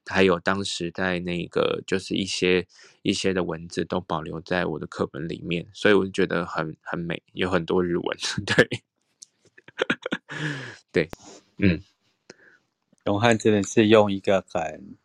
[0.06, 2.64] 还有当时在那个就是一些
[3.02, 8.16] 一些的文字都保留在我的课本里面，所以我就觉得很很美，有很多日文，
[8.46, 8.68] 对，
[10.92, 11.08] 对，
[11.58, 11.80] 嗯，
[13.04, 14.96] 永汉真的是用一个很。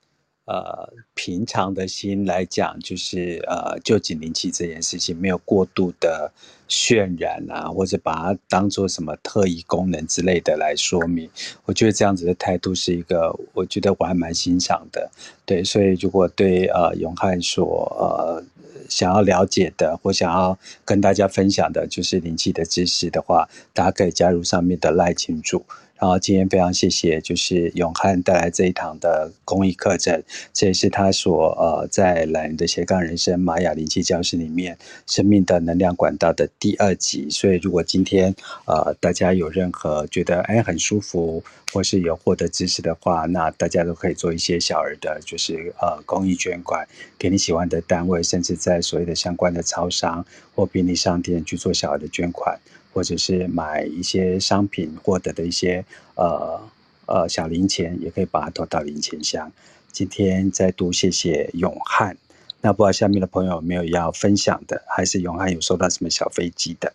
[0.47, 6.31] 呃，平常的心来讲，就是呃，臼井灵气这件事情没有过度的
[6.69, 11.27] 渲染啊，或者把它当做什么特异功能之类的来说明。
[11.65, 15.09] 我觉得这样子的态度是一个，我觉得我还蛮欣赏的。
[15.47, 18.43] 对，所以如果对呃永汉所呃
[18.88, 20.55] 想要了解的或想要
[20.85, 25.65] 跟大家分享的，就是灵气的知识的话，大家可以加入上面的赖群组。
[25.97, 30.22] 然后今天非常谢谢，就是永汉带来这一堂的公益课程，
[30.53, 34.77] 这也是他所呃在懒人的斜杠人生玛雅灵气教室里面
[35.07, 37.30] 生命的能量管道的第二集。
[37.30, 38.35] 所以如果今天
[38.65, 41.41] 呃大家有任何觉得哎很舒服，
[41.72, 46.85] 或是有获得知识的话，那大家都可以做一些小额的，就是呃公益捐款
[47.17, 52.59] 给你喜欢的单位，甚至在所谓的相关的超商或便利商店去做小额的捐款。
[52.95, 55.84] 或者是买一些商品获得的一些
[56.15, 56.61] 呃
[57.07, 59.51] 呃小零钱，也可以把它投到零钱箱。
[59.91, 62.15] 今天再度谢谢永汉，
[62.61, 66.93] 那不知道下面的朋友有没有要分享的，还是永汉有收到什么小飞机的？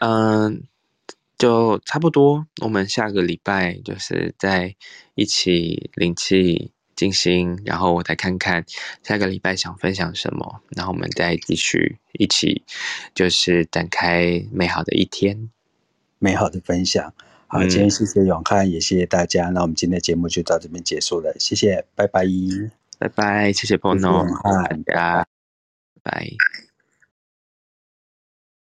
[0.00, 0.64] 嗯，
[1.38, 4.76] 就差不多，我们下个礼拜就是在
[5.14, 6.72] 一起灵气。
[6.98, 8.64] 静心，然后我再看看
[9.04, 12.64] 下个礼拜想分享什么，然后我们再继续一起，
[13.14, 15.48] 就是展开美好的一天，
[16.18, 17.14] 美好的分享。
[17.46, 19.50] 好，今天谢谢永汉，也谢谢大家。
[19.50, 22.24] 那我们今天的节目就到这边结束了，谢谢，拜拜，
[22.98, 25.26] 拜拜，谢谢 Bono，谢谢永汉，大家，
[26.02, 26.57] 拜拜。